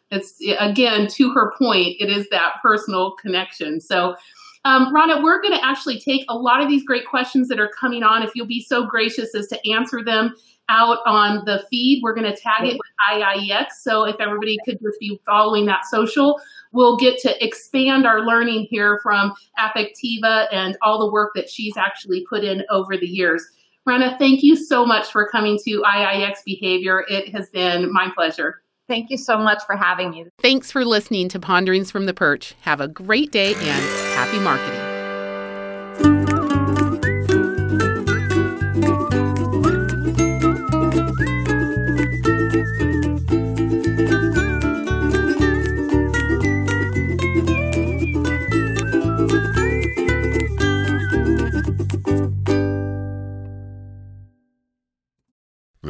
It's, 0.09 0.35
again, 0.59 1.07
to 1.07 1.31
her 1.33 1.53
point, 1.57 1.95
it 1.99 2.09
is 2.09 2.27
that 2.29 2.55
personal 2.63 3.11
connection. 3.11 3.79
So 3.79 4.15
um, 4.65 4.93
Rana, 4.93 5.21
we're 5.21 5.41
going 5.41 5.57
to 5.57 5.65
actually 5.65 5.99
take 5.99 6.23
a 6.29 6.35
lot 6.35 6.61
of 6.61 6.69
these 6.69 6.83
great 6.83 7.07
questions 7.07 7.47
that 7.47 7.59
are 7.59 7.69
coming 7.69 8.03
on. 8.03 8.21
If 8.21 8.31
you'll 8.35 8.45
be 8.45 8.61
so 8.61 8.85
gracious 8.85 9.33
as 9.33 9.47
to 9.47 9.71
answer 9.71 10.03
them 10.03 10.35
out 10.71 10.99
on 11.05 11.43
the 11.45 11.63
feed, 11.69 12.01
we're 12.01 12.15
going 12.15 12.33
to 12.33 12.35
tag 12.35 12.65
it 12.65 12.73
with 12.73 13.21
IIEX. 13.21 13.65
So 13.81 14.05
if 14.05 14.15
everybody 14.19 14.57
could 14.65 14.79
just 14.81 14.99
be 14.99 15.19
following 15.25 15.65
that 15.65 15.85
social, 15.85 16.39
we'll 16.71 16.97
get 16.97 17.19
to 17.19 17.45
expand 17.45 18.07
our 18.07 18.21
learning 18.21 18.67
here 18.69 18.99
from 19.03 19.33
Affectiva 19.59 20.47
and 20.51 20.77
all 20.81 20.99
the 20.99 21.11
work 21.11 21.33
that 21.35 21.49
she's 21.49 21.77
actually 21.77 22.25
put 22.29 22.43
in 22.43 22.63
over 22.69 22.97
the 22.97 23.07
years. 23.07 23.45
Rana, 23.85 24.15
thank 24.17 24.43
you 24.43 24.55
so 24.55 24.85
much 24.85 25.11
for 25.11 25.27
coming 25.27 25.59
to 25.65 25.83
IIEX 25.85 26.43
Behavior. 26.45 27.03
It 27.09 27.33
has 27.35 27.49
been 27.49 27.91
my 27.91 28.09
pleasure. 28.15 28.61
Thank 28.87 29.09
you 29.09 29.17
so 29.17 29.37
much 29.37 29.63
for 29.65 29.75
having 29.75 30.11
me. 30.11 30.25
Thanks 30.39 30.71
for 30.71 30.83
listening 30.85 31.29
to 31.29 31.39
Ponderings 31.39 31.91
from 31.91 32.05
the 32.05 32.13
Perch. 32.13 32.55
Have 32.61 32.81
a 32.81 32.87
great 32.87 33.31
day 33.31 33.53
and 33.53 33.85
happy 34.15 34.39
marketing. 34.39 34.80